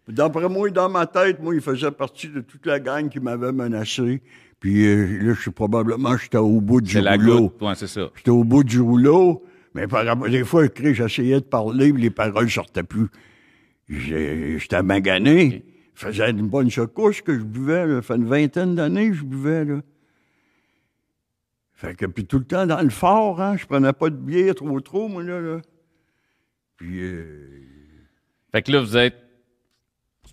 [0.08, 3.52] D'après moi, dans ma tête, moi, il faisait partie de toute la gang qui m'avait
[3.52, 4.20] menacé.
[4.58, 7.52] Puis euh, là, je suis probablement, j'étais au bout du C'est la rouleau.
[7.60, 8.08] Ouais, c'est ça.
[8.16, 9.44] J'étais au bout du rouleau,
[9.74, 13.06] mais par rapport- des fois, j'essayais de parler, mais les paroles sortaient plus.
[13.88, 15.64] J'étais magané.
[15.94, 17.96] Ça faisait une bonne secousse que je buvais, là.
[17.96, 19.80] Ça fait une vingtaine d'années que je buvais, là.
[21.72, 24.54] Fait que, puis tout le temps dans le fort, hein, je prenais pas de bière
[24.54, 25.60] trop trop, moi, là, là.
[26.76, 27.62] Puis, euh,
[28.52, 29.16] Fait que là, vous êtes.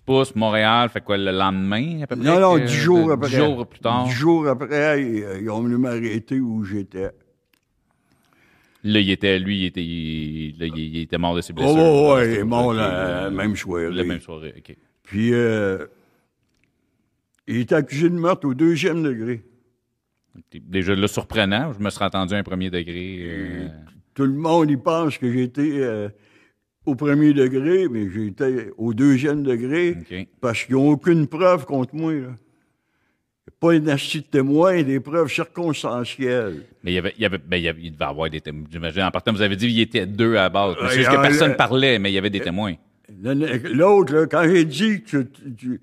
[0.06, 2.24] pouces, Montréal, fait quoi, le lendemain, à peu près?
[2.26, 3.28] non, non, dix jours après.
[3.30, 4.04] Dix jours plus tard?
[4.04, 7.10] Dix jours après, ils, euh, ils ont venu m'arrêter où j'étais.
[8.86, 11.76] Là, il était, lui, il était, il, là, il- était mort de ses Oh, blessures.
[11.76, 13.90] ouais, ouais, Là, il est mort la même soirée.
[13.90, 14.76] La même soirée, OK.
[15.02, 15.86] Puis, euh,
[17.46, 19.42] il est accusé de meurtre au deuxième degré.
[20.52, 21.72] Déjà, là, surprenant.
[21.72, 23.18] Je me serais attendu à un premier degré.
[23.22, 23.68] euh,
[24.14, 26.08] Tout le monde, il pense que été euh,
[26.86, 29.96] au premier degré, mais été au deuxième degré
[30.40, 32.12] parce qu'ils n'ont aucune preuve contre moi.
[32.12, 32.36] Là.
[33.66, 36.64] Pas une astuce de témoin, des preuves circonstancielles.
[36.82, 38.40] Mais il y avait, il y avait, ben, il y avait- il devait avoir des
[38.40, 38.64] témoins.
[38.70, 39.02] J'imagine.
[39.02, 40.76] En partant, vous avez dit qu'il était deux à la base.
[40.90, 42.74] C'est juste que euh, personne le- parlait, mais il y avait des témoins.
[43.22, 45.80] L'autre, quand j'ai dit que tu, tu,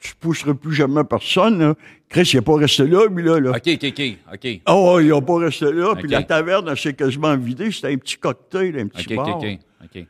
[0.00, 1.74] tu pousseras plus jamais personne, là,
[2.08, 3.40] Chris, il n'est pas resté là, lui, là.
[3.40, 3.50] là.
[3.50, 4.02] OK, OK, OK,
[4.34, 4.60] OK.
[4.64, 5.94] Ah ouais, il n'a pas resté là.
[5.96, 7.70] Puis la taverne, elle s'est quasiment vidée.
[7.72, 9.36] C'était un petit cocktail, un petit OK, bar.
[9.38, 9.58] OK, OK.
[9.84, 10.06] OK.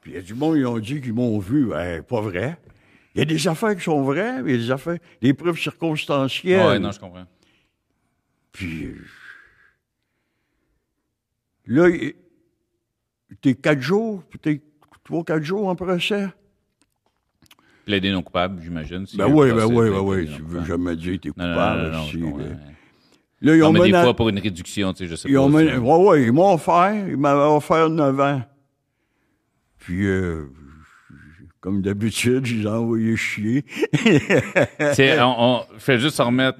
[0.00, 1.66] Puis il y a du monde, ils ont dit qu'ils m'ont vu.
[1.66, 2.56] Ben, pas vrai.
[3.14, 5.34] Il y a des affaires qui sont vraies, mais il y a des affaires, des
[5.34, 6.66] preuves circonstancielles.
[6.66, 7.26] Ouais, non, je comprends.
[8.52, 8.94] Puis euh,
[11.66, 11.88] là,
[13.40, 14.62] t'es quatre jours, puis t'es
[15.04, 16.28] trois, quatre jours en procès.
[17.84, 19.06] Plaider non coupable, j'imagine.
[19.06, 20.30] si Ben a un oui, ben oui, ben oui.
[20.36, 21.82] Tu veux jamais dire que t'es coupable.
[21.82, 22.38] non, non, non, si, comprends.
[22.38, 22.46] là.
[23.56, 25.40] Ils ont mais des mena- fois, pour une réduction, tu sais, je sais Ils pas.
[25.40, 28.42] ont ouais, ouais, ils m'ont offert, ils m'avaient offert 9 ans.
[29.78, 30.46] Puis, euh,
[31.62, 33.64] comme d'habitude, je les ai envoyés chier.
[35.20, 36.58] On, on fait juste se remettre.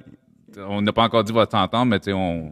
[0.57, 2.51] On n'a pas encore dit votre sentence, mais tu sais, on.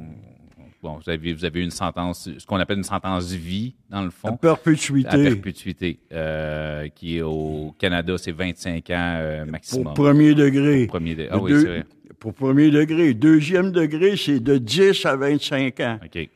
[0.84, 4.08] Bon, vous avez, vous avez une sentence, ce qu'on appelle une sentence vie, dans le
[4.08, 4.36] à fond.
[4.36, 5.08] perpétuité.
[5.10, 9.94] À perpétuité, euh, qui est au Canada, c'est 25 ans euh, pour maximum.
[9.94, 10.88] premier degré.
[10.88, 11.86] Premier de- Ah oui, deux- c'est vrai.
[12.20, 13.14] Pour premier degré.
[13.14, 16.00] Deuxième degré, c'est de 10 à 25 ans.
[16.04, 16.30] OK.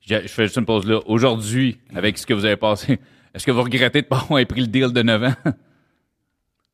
[0.00, 1.00] Je, je fais juste une pause là.
[1.06, 2.98] Aujourd'hui, avec ce que vous avez passé,
[3.38, 5.34] est-ce que vous regrettez de ne pas avoir pris le deal de 9 ans?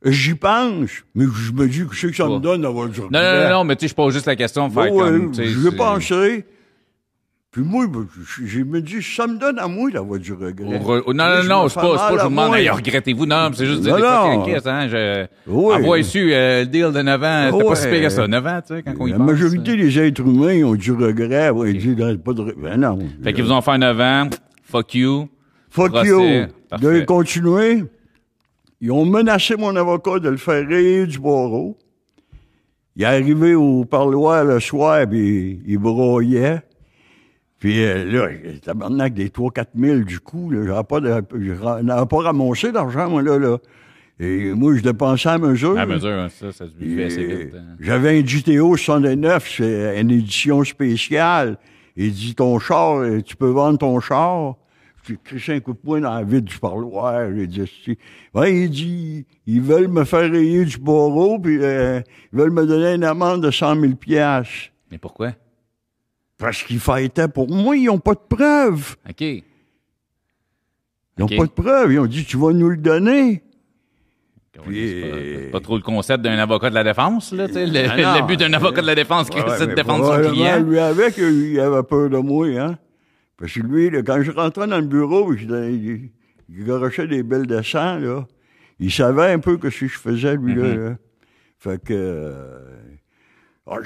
[0.06, 2.34] J'y pense, mais je me dis que ce que ça Ouais.
[2.34, 4.36] me donne d'avoir du Non, non, non, non, mais tu sais, je pose juste la
[4.36, 4.68] question.
[4.68, 6.44] Faire Ouais, comme, je vais c'est- penser.
[7.50, 8.04] Puis moi, ben,
[8.44, 10.76] je, me dis, ça me donne à moi la voix du regret.
[10.76, 13.24] Re- oh, non, non, non, c'est pas, c'est pas, je vous demande, hey, regrettez-vous.
[13.26, 14.58] Non, c'est juste dire, Non, des non.
[14.66, 15.74] hein, je, Oui.
[15.76, 17.76] envoie su, euh, le deal de 9 ans, c'était pas Ouais.
[17.76, 19.26] si pire que ça, 9 ans, tu sais, quand on y La pense.
[19.28, 21.48] majorité des êtres humains ont du regret.
[21.50, 22.54] Ouais, Ils disent, pas de regret.
[22.58, 22.98] Ben non.
[23.22, 24.28] Fait qu'ils vous ont fait 9 ans,
[24.64, 25.28] fuck you.
[25.74, 26.18] Fuck you.
[26.80, 27.84] De continuer.
[28.80, 31.76] Ils ont menacé mon avocat de le faire rayer du barreau.
[32.96, 36.60] Il est arrivé au parloir le soir, puis il broyait.
[37.58, 38.28] Puis euh, là,
[38.62, 43.58] tabarnak des 3-4 000 du coup, j'avais pas, de- pas ramassé d'argent, moi, là, là.
[44.20, 45.76] Et moi, je dépensais à mesure.
[45.78, 47.54] À mesure, hein, ça, ça se buvait assez vite.
[47.56, 47.74] hein.
[47.80, 51.58] J'avais un GTO 69, c'est une édition spéciale.
[51.96, 54.54] Il dit ton char, tu peux vendre ton char.
[55.06, 57.28] J'ai crissé un coup de poing dans la vide du parloir.
[57.34, 57.98] J'ai dit, si.
[58.32, 62.00] Ouais, il dit, ils veulent me faire rayer du barreau, puis euh,
[62.32, 64.70] ils veulent me donner une amende de 100 000 piastres.
[64.90, 65.32] Mais pourquoi?
[66.38, 68.96] Parce qu'ils fêtaient pour moi, ils n'ont pas de preuves.
[69.08, 69.20] OK.
[69.20, 69.42] Ils
[71.18, 71.92] n'ont pas de preuves.
[71.92, 73.42] Ils ont dit, tu vas nous le donner.
[74.66, 77.48] Oui, c'est pas- Puis- c'est pas, trop le concept d'un avocat de la défense, là,
[77.48, 77.66] tu sais.
[77.66, 80.60] Le, Ah le but d'un avocat de la défense, Ouais, c'est de défendre son client.
[80.62, 82.78] Lui avec, euh, il avait peur de moi, hein.
[83.36, 86.10] Parce que lui, là, quand je rentrais dans le bureau, il, il,
[86.56, 88.26] il garochait des belles de sang, là.
[88.78, 90.96] Il savait un peu que ce que je faisais, lui, là, là.
[91.58, 91.94] Fait que...
[91.94, 92.76] euh,
[93.66, 93.76] ah,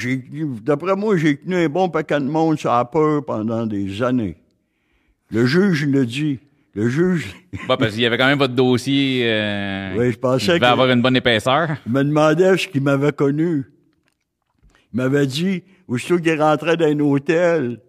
[0.62, 4.36] D'après moi, j'ai tenu un bon paquet de monde sur la peur pendant des années.
[5.30, 6.40] Le juge l'a dit.
[6.74, 7.34] Le juge,
[7.68, 9.22] Bah, parce qu'il y avait quand même votre dossier.
[9.24, 11.68] Euh, Oui, je pensais il que- avoir une bonne épaisseur.
[11.86, 13.64] il me demandait ce qu'il m'avait connu.
[14.92, 17.80] Il m'avait dit, aussitôt qu'il rentrait dans un hôtel,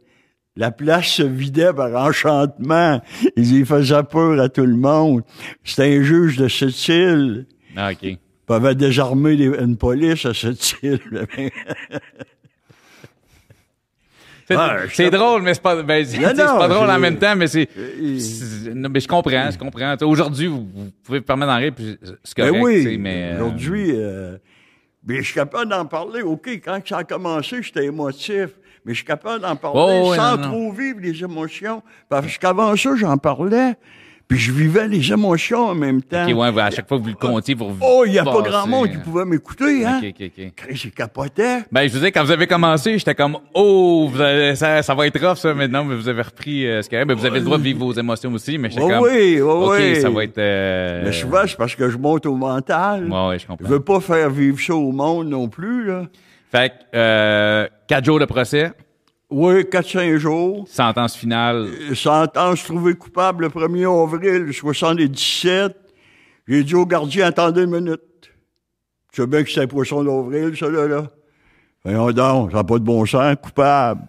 [0.59, 3.01] la place se vidait par enchantement.
[3.37, 5.21] Il y faisait peur à tout le monde.
[5.63, 7.45] C'était un juge de cette île.
[7.77, 8.03] Ah, OK.
[8.03, 8.17] Il
[8.49, 10.99] avait désarmé les- une police à cette île.
[14.47, 14.55] C'est
[15.05, 16.03] Ah, drôle, mais c'est pas, ben,
[16.35, 19.95] non, pas drôle en même temps, mais c'est, Euh, non, mais je comprends, je comprends.
[20.01, 23.35] Aujourd'hui, vous, vous pouvez vous permettre d'en rire, puis c'est correct, Ben oui, mais, euh,
[23.35, 24.37] aujourd'hui, euh,
[25.05, 26.23] mais je suis capable d'en parler.
[26.23, 28.49] OK, quand ça a commencé, j'étais émotif,
[28.89, 30.49] mais je suis capable d'en parler Oh, sans non, non.
[30.49, 31.83] trop vivre les émotions.
[32.09, 33.75] Parce qu'avant ça, j'en parlais,
[34.27, 36.27] puis je vivais les émotions en même temps.
[36.27, 38.41] OK, ouais, à chaque fois que vous le comptiez, vous Oh, il n'y a pas
[38.41, 39.01] grand monde qui hein.
[39.03, 40.01] pouvait m'écouter, hein?
[40.03, 40.83] OK, OK, OK.
[40.85, 41.59] Il capotait.
[41.71, 44.95] Ben, je vous disais, quand vous avez commencé, j'étais comme, oh, vous avez- ça, ça
[44.95, 47.05] va être rough, ça, maintenant, mais vous avez repris, euh, ce qu'il y a.
[47.05, 49.35] Ben, vous avez le droit de vivre vos émotions aussi, mais j'étais Oui, comme, oui,
[49.35, 50.01] oui, OK, oui.
[50.01, 53.11] ça va être, euh, Mais souvent, c'est parce que je monte au mental.
[53.11, 53.67] ouais, ouais, je Je comprends.
[53.69, 56.03] veux pas faire vivre ça au monde non plus, là.
[56.51, 58.71] Fait que, euh, quatre jours de procès,
[59.29, 60.67] Oui, 4-5 jours.
[60.67, 61.67] sentence finale.
[61.93, 65.75] Sentence trouvée coupable le 1er avril 77.
[66.47, 68.01] J'ai dit au gardien, attendez une minute.
[69.13, 71.03] Tu sais bien que c'est un poisson d'avril, ça, là, là.
[71.85, 74.01] Voyons donc, ça n'a pas de bon sens, coupable.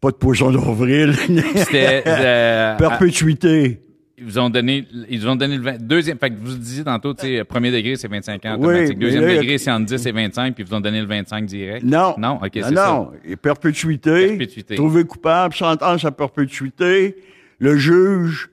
[0.00, 1.14] Pas de poisson d'avril.
[1.14, 3.80] C'était, euh, Perpétuité.
[4.20, 6.84] Ils vous ont donné, ils vous ont donné le 20, deuxième, fait que vous disiez
[6.84, 8.98] tantôt, tu sais, premier degré, c'est 25 ans automatique.
[8.98, 11.46] Deuxième là, degré, c'est entre 10 et 25, puis ils vous ont donné le 25
[11.46, 11.82] direct.
[11.82, 12.14] Non.
[12.18, 12.92] Non, ok, c'est ça.
[12.92, 13.12] non.
[13.24, 14.28] Et perpétuité.
[14.28, 14.74] Perpétuité.
[14.74, 17.16] Trouvé coupable, sentence à perpétuité.
[17.60, 18.50] Le juge,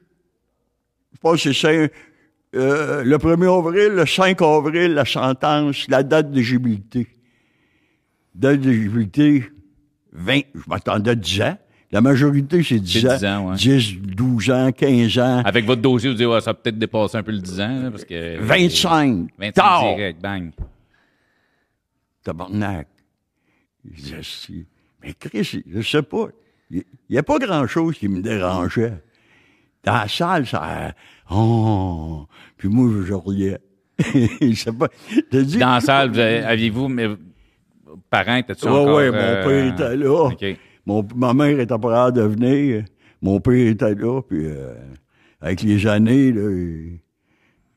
[1.14, 1.92] je pense que c'est
[2.56, 7.08] euh, le 1er avril, le 5 avril, la sentence, la date d'éligibilité.
[8.34, 9.44] Date d'éligibilité,
[10.14, 11.58] 20, je m'attendais à 10 ans.
[11.92, 13.18] La majorité, c'est 10 C'est ans.
[13.18, 13.56] 10 ans, ouais.
[13.56, 17.18] 10, 12 ans, 15 ans, Avec votre dossier, vous dites, ouais, ça a peut-être dépassé
[17.18, 18.38] un peu le 10 ans, là, parce que.
[18.42, 19.28] 25.
[19.38, 19.96] 25 Tard.
[19.96, 20.52] direct, bang.
[22.24, 22.88] Tabarnak.
[23.90, 24.66] Je dis, Asti.
[25.02, 26.28] Mais Chris, je sais pas.
[26.70, 28.94] Il n'y a pas grand-chose qui me dérangeait.
[29.84, 30.94] Dans la salle, ça...
[31.32, 32.26] Oh!
[32.58, 33.60] Puis moi, je riais.
[34.00, 34.90] je sais pas.
[35.32, 35.58] Dit...
[35.58, 37.08] Dans la salle, aviez-vous, mais,
[38.10, 38.96] parents, étaient-tu Ouais, encore?
[38.98, 40.24] ouais, mon euh, père était là.
[40.26, 40.46] OK.
[40.88, 42.86] Mon, ma mère était pas capable de venir.
[43.22, 44.22] Mon père était là.
[44.22, 44.74] Puis euh,
[45.42, 46.50] avec les années, là,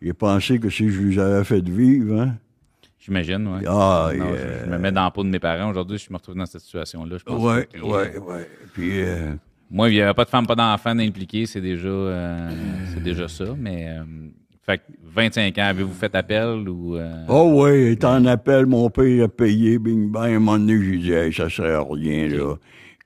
[0.00, 2.34] il, pensé que si je lui avais fait vivre, hein.
[2.98, 3.64] J'imagine, ouais.
[3.66, 5.70] Ah, Non, je, je me mets dans la peau de mes parents.
[5.70, 7.16] Aujourd'hui, je me retrouve dans cette situation-là.
[7.72, 8.48] Que- ouais, ouais.
[8.74, 9.00] Puis...
[9.02, 9.32] euh,
[9.70, 12.50] Moi, il n'y avait pas de femme, pas d'enfant impliqué, c'est déjà, euh,
[12.92, 13.44] c'est déjà ça.
[13.58, 14.02] Mais, euh,
[14.62, 16.96] fait que 25 ans, avez-vous fait appel ou.
[16.96, 20.32] euh, Oh oui, est en appel, mon père a payé, bing bang.
[20.32, 22.54] À un moment donné, j'ai dit, hey, ça sert à rien, là.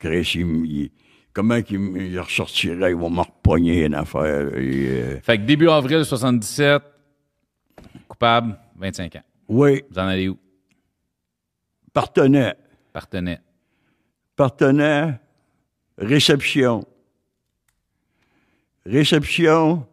[0.05, 0.91] Chris, il,
[1.33, 4.55] comment qu'il ressortirait, il va me repogner une affaire.
[4.57, 6.83] Et, euh, Fait que début avril 77,
[8.07, 9.23] coupable, 25 ans.
[9.49, 10.39] oui, Vous en allez où?
[11.95, 12.55] partenaire,
[12.93, 13.41] Partenait.
[14.37, 15.19] partenaire,
[15.97, 16.85] réception.
[18.85, 19.87] Réception,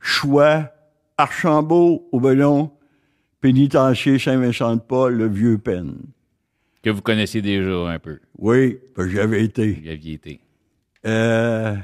[0.00, 0.72] choix,
[1.16, 2.72] Archambault, au Bellon,
[3.40, 5.94] pénitencier Saint-Vincent-de-Paul, le vieux peine.
[5.94, 6.17] OK.
[6.88, 8.18] Que vous connaissiez déjà un peu.
[8.38, 9.78] Oui, ben, j'avais été.
[9.84, 10.40] Vous aviez été.
[11.04, 11.76] Euh,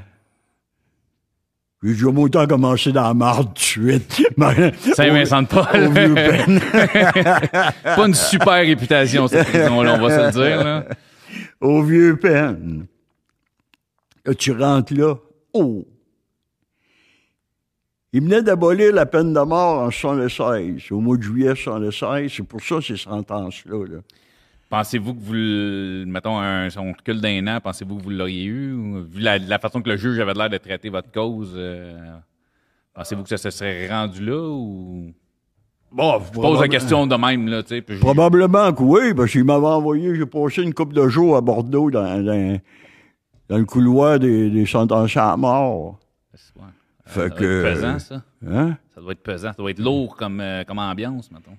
[1.83, 4.23] j'ai autant commencé dans la marde tout de suite.
[4.37, 5.83] Mais- Saint-Vincent-de-Paul.
[5.83, 6.59] Au vieux peine.
[7.83, 10.63] Pas une super réputation, cette prison-là, on va se le dire.
[10.63, 10.85] Là.
[11.61, 12.87] Au vieux peine.
[14.25, 15.13] Là, tu rentres là.
[15.53, 15.85] Oh!
[18.11, 22.33] Il venait d'abolir la peine de mort en 76, au mois de juillet 76.
[22.37, 23.85] C'est pour ça ces sentences-là.
[23.85, 23.99] Là.
[24.77, 28.43] Pensez-vous que vous, le- mettons, un, si on recule d'un an, pensez-vous que vous l'auriez
[28.43, 28.75] eu?
[29.09, 31.97] Vu la, la façon que le juge avait l'air de traiter votre cause, euh,
[32.93, 35.13] pensez-vous que ça se serait rendu là ou...
[35.93, 37.81] Bon, Je pose la question de même, là, tu sais.
[37.81, 41.37] puis je- Probablement que oui, parce qu'il m'avait envoyé, j'ai passé une couple de jours
[41.37, 42.59] à Bordeaux dans, dans,
[43.47, 45.99] dans le couloir des, des sentenciés à mort.
[46.57, 46.63] Ouais.
[47.05, 48.23] Fait ça doit que- être pesant, ça.
[48.45, 48.77] Hein?
[48.93, 49.51] Ça doit être pesant.
[49.51, 51.55] Ça doit être lourd comme, euh, comme ambiance, mettons.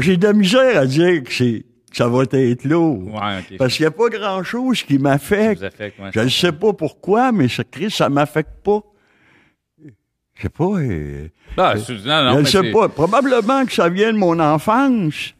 [0.00, 3.06] J'ai de la misère à dire que, c'est, ça va être lourd.
[3.06, 3.56] Ouais, OK.
[3.58, 5.62] Parce qu'il n'y a pas grand-chose qui m'affecte.
[5.62, 5.92] ouais.
[6.14, 8.80] Je ne sais pas pourquoi, mais ce Christ, ça m'affecte pas.
[10.34, 10.64] Je sais pas.
[10.78, 12.88] euh, Ah, c'est- non, non, je ne sais pas.
[12.88, 15.34] Probablement que ça vient de mon enfance.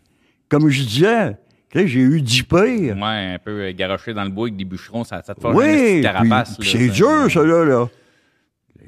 [0.49, 1.37] Comme je disais,
[1.75, 2.97] j'ai eu dix pires.
[2.97, 5.55] Ouais, un peu euh, garoché dans le bois avec des bûcherons, ça, ça te une
[5.55, 6.57] Oui, petite puis- carapace.
[6.63, 7.65] c'est dur, ça, là.
[7.65, 7.89] là.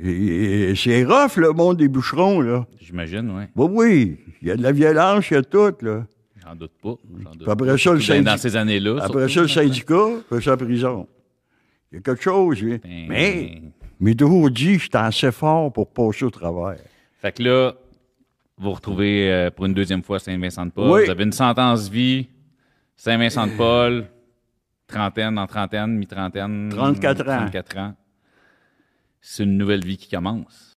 [0.03, 2.67] C'est rough, le monde des bûcherons, là.
[2.81, 3.45] J'imagine, oui.
[3.55, 6.07] Oui, oui, il y a de la violence, il y a tout, là.
[6.43, 6.95] J'en doute pas.
[7.23, 7.79] j'en doute après pas.
[7.79, 8.99] ça, le dans- ces années-là.
[9.03, 11.07] Après ça, le syndicat, après ça, la prison.
[11.93, 12.79] Il y a quelque chose, lui.
[12.79, 13.63] Ben, Mais,
[14.01, 16.77] mais toujours dit, j'étais assez fort pour passer au travers.
[17.21, 17.75] Fait que là,
[18.57, 20.91] vous vous retrouvez euh, pour une deuxième fois à Saint-Vincent-de-Paul.
[20.91, 21.05] Oui.
[21.05, 22.29] Vous avez une sentence vie,
[22.97, 24.07] Saint-Vincent-de-Paul,
[24.87, 26.69] trentaine, en trentaine, mi-trentaine.
[26.71, 27.25] 34 ans.
[27.47, 27.95] 34 ans.
[29.21, 30.70] C'est une nouvelle vie qui commence.